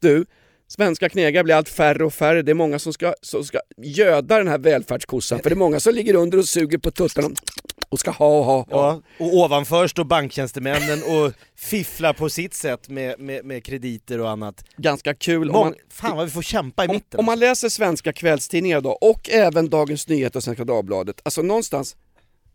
Du, 0.00 0.26
svenska 0.68 1.08
knegare 1.08 1.44
blir 1.44 1.54
allt 1.54 1.68
färre 1.68 2.04
och 2.04 2.14
färre. 2.14 2.42
Det 2.42 2.52
är 2.52 2.54
många 2.54 2.78
som 2.78 2.92
ska, 2.92 3.14
som 3.22 3.44
ska 3.44 3.58
göda 3.76 4.38
den 4.38 4.48
här 4.48 4.58
välfärdskossan. 4.58 5.38
För 5.38 5.50
det 5.50 5.54
är 5.54 5.58
många 5.58 5.80
som 5.80 5.94
ligger 5.94 6.14
under 6.14 6.38
och 6.38 6.44
suger 6.48 6.78
på 6.78 6.90
tuttarna 6.90 7.28
och 7.88 8.00
ska 8.00 8.10
ha 8.10 8.38
och 8.38 8.44
ha. 8.44 8.66
Ja, 8.70 9.02
och 9.18 9.34
ovanför 9.34 9.88
står 9.88 10.04
banktjänstemännen 10.04 10.98
och 11.02 11.32
fifflar 11.56 12.12
på 12.12 12.28
sitt 12.28 12.54
sätt 12.54 12.88
med, 12.88 13.20
med, 13.20 13.44
med 13.44 13.64
krediter 13.64 14.20
och 14.20 14.30
annat. 14.30 14.64
Ganska 14.76 15.14
kul. 15.14 15.48
om 15.50 15.52
Mång, 15.56 15.64
man- 15.64 15.74
fan 15.90 16.16
vad 16.16 16.24
vi 16.26 16.30
får 16.30 16.42
kämpa 16.42 16.84
i 16.84 16.88
om, 16.88 16.94
mitten. 16.94 17.20
om 17.20 17.26
man 17.26 17.38
läser 17.38 17.68
svenska 17.68 18.12
kvällstidningar 18.12 18.80
då, 18.80 18.90
och 18.90 19.30
även 19.30 19.68
Dagens 19.70 20.08
Nyheter 20.08 20.36
och 20.38 20.42
Svenska 20.44 20.64
Dagbladet, 20.64 21.20
alltså 21.24 21.42
någonstans, 21.42 21.92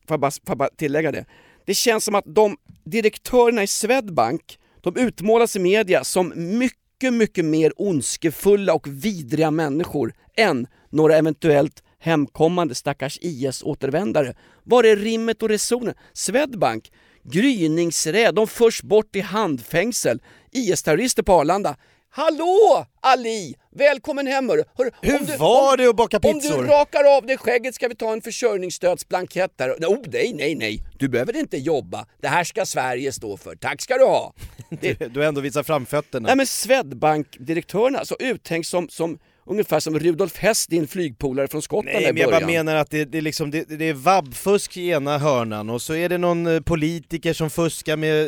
får 0.08 0.13
jag 0.13 0.20
bara, 0.20 0.32
får 0.32 0.41
jag 0.48 0.58
bara 0.58 0.70
tillägga 0.78 1.12
det, 1.12 1.26
det 1.65 1.74
känns 1.74 2.04
som 2.04 2.15
att 2.15 2.26
de 2.28 2.58
direktörerna 2.84 3.63
i 3.63 3.67
Swedbank, 3.67 4.58
de 4.82 4.98
utmålas 4.98 5.56
i 5.56 5.60
media 5.60 6.04
som 6.04 6.34
mycket, 6.36 7.13
mycket 7.13 7.46
mer 7.46 7.74
ondskefulla 7.76 8.74
och 8.74 8.88
vidriga 8.88 9.52
människor 9.52 10.13
än 10.38 10.67
några 10.89 11.17
eventuellt 11.17 11.84
hemkommande 12.02 12.76
stackars 12.76 13.18
IS-återvändare. 13.22 14.34
Var 14.64 14.84
är 14.84 14.96
rimmet 14.96 15.44
och 15.44 15.50
resonen? 15.50 15.94
Swedbank, 16.14 16.92
gryningsräd, 17.24 18.36
de 18.36 18.48
förs 18.48 18.82
bort 18.82 19.16
i 19.16 19.20
handfängsel. 19.22 20.22
IS-terrorister 20.52 21.24
på 21.24 21.34
Arlanda. 21.34 21.76
Hallå 22.14 22.86
Ali! 23.02 23.56
Välkommen 23.76 24.28
hem 24.28 24.50
hörru! 24.50 24.64
hörru 24.78 24.92
Hur 25.02 25.20
om 25.20 25.26
du, 25.26 25.38
var 25.38 25.72
om, 25.72 25.78
det 25.78 25.90
att 25.90 25.96
baka 25.96 26.18
Om 26.18 26.22
pizzor? 26.40 26.64
du 26.64 26.68
rakar 26.70 27.18
av 27.18 27.26
dig 27.26 27.38
skägget 27.38 27.76
ska 27.76 27.88
vi 27.88 27.96
ta 27.96 28.14
en 28.14 28.22
försörjningsstödsblankett 28.22 29.52
där. 29.58 29.70
Oh, 29.72 29.98
nej, 30.08 30.34
nej, 30.34 30.56
nej. 30.56 30.80
Du 31.00 31.10
behöver 31.10 31.38
inte 31.38 31.58
jobba. 31.58 32.06
Det 32.22 32.28
här 32.28 32.44
ska 32.44 32.66
Sverige 32.66 33.12
stå 33.12 33.38
för. 33.38 33.56
Tack 33.56 33.82
ska 33.82 33.98
du 33.98 34.04
ha. 34.04 34.34
Det, 34.70 35.14
Du 35.14 35.20
har 35.20 35.28
ändå 35.28 35.42
visat 35.42 35.68
framfötterna. 35.68 36.28
nej 36.28 36.36
men 36.38 36.48
Swedbank-direktörerna, 36.48 38.06
så 38.06 38.16
uttänkt 38.20 38.68
som, 38.68 38.90
som 38.90 39.20
ungefär 39.46 39.80
som 39.80 40.00
Rudolf 40.00 40.38
Hess, 40.38 40.68
din 40.68 40.88
flygpolare 40.88 41.48
från 41.48 41.62
Skottland 41.62 41.98
Nej 42.02 42.14
men 42.14 42.22
jag 42.22 42.32
bara 42.32 42.46
menar 42.46 42.76
att 42.76 42.90
det, 42.90 43.06
det, 43.06 43.18
är 43.18 43.22
liksom, 43.22 43.52
det, 43.52 43.70
det 43.70 43.86
är 43.86 43.94
vabbfusk 43.94 44.78
i 44.78 44.90
ena 44.90 45.18
hörnan 45.18 45.70
och 45.70 45.82
så 45.82 45.94
är 45.94 46.10
det 46.10 46.18
någon 46.18 46.48
eh, 46.48 46.62
politiker 46.62 47.34
som 47.34 47.50
fuskar 47.50 47.98
med 47.98 48.22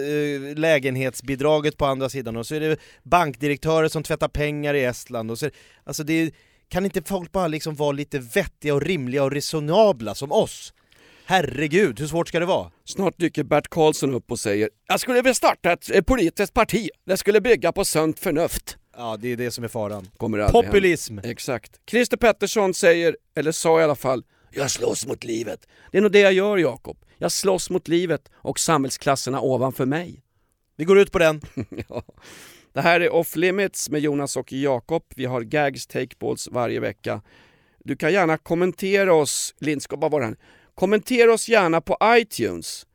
eh, 0.51 0.55
lägenhetsbidraget 0.55 1.77
på 1.77 1.85
andra 1.85 2.09
sidan 2.09 2.37
och 2.37 2.47
så 2.47 2.55
är 2.55 2.59
det 2.59 2.77
bankdirektörer 3.03 3.87
som 3.87 4.03
tvättar 4.03 4.27
pengar 4.27 4.73
i 4.73 4.83
Estland 4.83 5.31
och 5.31 5.39
så 5.39 5.49
Alltså 5.83 6.03
det 6.03 6.33
kan 6.69 6.85
inte 6.85 7.01
folk 7.01 7.31
bara 7.31 7.47
liksom 7.47 7.75
vara 7.75 7.91
lite 7.91 8.19
vettiga 8.19 8.73
och 8.73 8.81
rimliga 8.81 9.23
och 9.23 9.31
resonabla 9.31 10.15
som 10.15 10.31
oss? 10.31 10.73
Herregud, 11.25 11.99
hur 11.99 12.07
svårt 12.07 12.27
ska 12.27 12.39
det 12.39 12.45
vara? 12.45 12.71
Snart 12.85 13.17
dyker 13.17 13.43
Bert 13.43 13.69
Karlsson 13.69 14.13
upp 14.13 14.31
och 14.31 14.39
säger 14.39 14.69
Jag 14.87 14.99
skulle 14.99 15.21
vilja 15.21 15.33
starta 15.33 15.71
ett 15.71 15.95
eh, 15.95 16.01
politiskt 16.01 16.53
parti. 16.53 16.89
Det 17.05 17.17
skulle 17.17 17.41
bygga 17.41 17.71
på 17.71 17.85
sunt 17.85 18.19
förnuft. 18.19 18.77
Ja, 18.97 19.17
det 19.19 19.27
är 19.31 19.37
det 19.37 19.51
som 19.51 19.63
är 19.63 19.67
faran. 19.67 20.07
Kommer 20.17 20.39
aldrig 20.39 20.65
Populism! 20.65 21.13
hända. 21.17 21.29
Exakt. 21.29 21.81
Christer 21.89 22.17
Pettersson 22.17 22.73
säger, 22.73 23.17
eller 23.35 23.51
sa 23.51 23.79
i 23.79 23.83
alla 23.83 23.95
fall, 23.95 24.23
jag 24.51 24.71
slåss 24.71 25.07
mot 25.07 25.23
livet. 25.23 25.67
Det 25.91 25.97
är 25.97 26.01
nog 26.01 26.11
det 26.11 26.19
jag 26.19 26.33
gör 26.33 26.57
Jakob. 26.57 26.97
Jag 27.17 27.31
slåss 27.31 27.69
mot 27.69 27.87
livet 27.87 28.31
och 28.33 28.59
samhällsklasserna 28.59 29.41
ovanför 29.41 29.85
mig. 29.85 30.23
Vi 30.75 30.85
går 30.85 30.99
ut 30.99 31.11
på 31.11 31.19
den. 31.19 31.41
Ja. 31.89 32.03
Det 32.73 32.81
här 32.81 32.99
är 32.99 33.13
Off 33.13 33.35
Limits 33.35 33.89
med 33.89 34.01
Jonas 34.01 34.37
och 34.37 34.53
Jakob. 34.53 35.03
Vi 35.15 35.25
har 35.25 35.41
gags, 35.41 35.87
takeballs 35.87 36.47
varje 36.51 36.79
vecka. 36.79 37.21
Du 37.83 37.95
kan 37.95 38.13
gärna 38.13 38.37
kommentera 38.37 39.13
oss, 39.13 39.55
Lindskog, 39.59 39.99
vad 40.01 40.11
var 40.11 40.19
det 40.19 40.25
här? 40.25 40.37
Kommentera 40.75 41.33
oss 41.33 41.49
gärna 41.49 41.81
på 41.81 41.97
iTunes. 42.03 42.85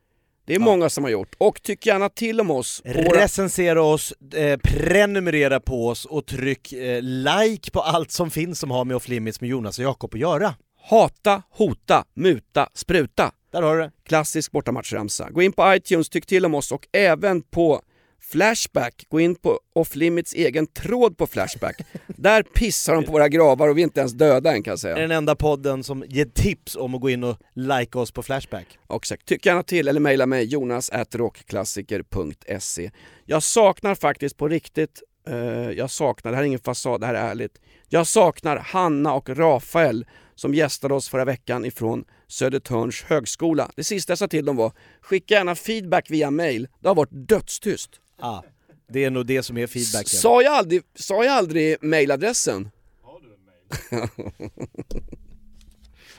Det 0.48 0.54
är 0.54 0.58
många 0.58 0.90
som 0.90 1.04
har 1.04 1.10
gjort. 1.10 1.34
Och 1.38 1.62
tyck 1.62 1.86
gärna 1.86 2.08
till 2.08 2.40
om 2.40 2.50
oss. 2.50 2.82
Recensera 2.84 3.82
oss, 3.82 4.14
eh, 4.34 4.58
prenumerera 4.62 5.60
på 5.60 5.88
oss 5.88 6.04
och 6.04 6.26
tryck 6.26 6.72
eh, 6.72 7.02
like 7.02 7.70
på 7.70 7.80
allt 7.80 8.10
som 8.10 8.30
finns 8.30 8.58
som 8.58 8.70
har 8.70 8.84
med 8.84 8.96
Off 8.96 9.08
Limits 9.08 9.40
med 9.40 9.50
Jonas 9.50 9.78
och 9.78 9.84
Jakob 9.84 10.14
att 10.14 10.20
göra. 10.20 10.54
Hata, 10.80 11.42
hota, 11.50 12.04
muta, 12.14 12.68
spruta. 12.74 13.32
Där 13.52 13.62
har 13.62 13.76
du 13.76 13.82
det. 13.82 13.90
Klassisk 14.06 14.52
bortamatchramsa. 14.52 15.30
Gå 15.30 15.42
in 15.42 15.52
på 15.52 15.74
iTunes, 15.74 16.08
tyck 16.08 16.26
till 16.26 16.44
om 16.44 16.54
oss 16.54 16.72
och 16.72 16.88
även 16.92 17.42
på 17.42 17.82
Flashback. 18.20 19.06
Gå 19.08 19.20
in 19.20 19.34
på 19.34 19.60
Off 19.74 19.96
Limits 19.96 20.34
egen 20.34 20.66
tråd 20.66 21.16
på 21.18 21.26
Flashback. 21.26 21.76
Där 22.06 22.42
pissar 22.42 22.94
de 22.94 23.04
på 23.04 23.12
våra 23.12 23.28
gravar 23.28 23.68
och 23.68 23.76
vi 23.78 23.82
är 23.82 23.84
inte 23.84 24.00
ens 24.00 24.12
döda 24.12 24.52
än 24.54 24.62
kan 24.62 24.70
jag 24.70 24.78
Det 24.78 24.88
är 24.88 24.94
säga. 24.94 25.08
den 25.08 25.10
enda 25.10 25.36
podden 25.36 25.84
som 25.84 26.04
ger 26.08 26.24
tips 26.24 26.76
om 26.76 26.94
att 26.94 27.00
gå 27.00 27.10
in 27.10 27.24
och 27.24 27.36
like 27.54 27.98
oss 27.98 28.12
på 28.12 28.22
Flashback. 28.22 28.78
Exakt. 28.94 29.26
Tyck 29.26 29.46
gärna 29.46 29.62
till 29.62 29.88
eller 29.88 30.00
mejla 30.00 30.26
mig 30.26 30.44
jonas.rockklassiker.se 30.44 32.90
Jag 33.26 33.42
saknar 33.42 33.94
faktiskt 33.94 34.36
på 34.36 34.48
riktigt, 34.48 35.02
eh, 35.28 35.36
jag 35.70 35.90
saknar, 35.90 36.30
det 36.32 36.36
här 36.36 36.42
är 36.42 36.46
ingen 36.46 36.60
fasad, 36.60 37.00
det 37.00 37.06
här 37.06 37.14
är 37.14 37.30
ärligt. 37.30 37.58
Jag 37.88 38.06
saknar 38.06 38.56
Hanna 38.56 39.14
och 39.14 39.28
Rafael 39.28 40.06
som 40.34 40.54
gästade 40.54 40.94
oss 40.94 41.08
förra 41.08 41.24
veckan 41.24 41.64
ifrån 41.64 42.04
Södertörns 42.28 43.02
högskola. 43.02 43.70
Det 43.76 43.84
sista 43.84 44.10
jag 44.10 44.18
sa 44.18 44.28
till 44.28 44.44
dem 44.44 44.56
var, 44.56 44.72
skicka 45.00 45.34
gärna 45.34 45.54
feedback 45.54 46.10
via 46.10 46.30
mail. 46.30 46.68
Det 46.80 46.88
har 46.88 46.94
varit 46.94 47.28
dödstyst. 47.28 47.90
Ah, 48.18 48.42
det 48.88 49.04
är 49.04 49.10
nog 49.10 49.26
det 49.26 49.42
som 49.42 49.58
är 49.58 49.66
feedbacken. 49.66 50.20
Sa 50.20 50.42
jag 50.42 50.52
aldrig, 50.52 50.82
sa 50.94 51.24
jag 51.24 51.34
aldrig 51.34 51.76
mailadressen? 51.82 52.70
Har 53.02 53.20
du 53.20 53.34
en 53.34 53.44
mail? 53.44 54.10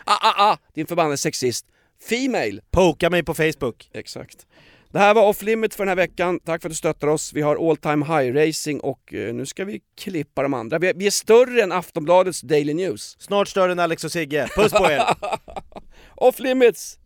ah, 0.04 0.18
ah, 0.22 0.52
ah, 0.52 0.58
din 0.74 0.88
förbannade 0.88 1.18
sexist. 1.18 1.66
Female. 2.10 2.62
Poka 2.72 3.10
mig 3.10 3.24
på 3.24 3.34
Facebook. 3.34 3.90
Exakt. 3.94 4.48
Det 4.92 5.00
här 5.00 5.14
var 5.14 5.28
Off 5.28 5.42
Limit 5.42 5.76
för 5.76 5.84
den 5.84 5.90
här 5.90 5.96
veckan. 5.96 6.40
Tack 6.40 6.62
för 6.62 6.70
att 6.70 6.72
du 6.72 6.76
stöttar 6.76 7.08
oss. 7.08 7.34
Vi 7.34 7.42
har 7.42 7.70
All 7.70 7.78
Time 7.78 8.06
High 8.06 8.34
Racing 8.34 8.80
och 8.84 9.14
eh, 9.14 9.34
nu 9.34 9.46
ska 9.46 9.66
vi 9.66 9.82
klippa 9.98 10.44
de 10.44 10.54
andra. 10.54 10.80
Vi 10.80 10.88
är, 10.88 10.94
vi 10.94 11.08
är 11.08 11.12
större 11.12 11.62
än 11.64 11.72
Aftonbladets 11.72 12.42
Daily 12.42 12.74
News. 12.74 13.18
Snart 13.20 13.48
större 13.48 13.72
än 13.72 13.80
Alex 13.80 14.04
och 14.04 14.12
Sigge. 14.12 14.48
Puss 14.56 14.72
på 14.72 14.92
er! 14.92 15.04
Off 16.16 16.40
Limits! 16.40 17.00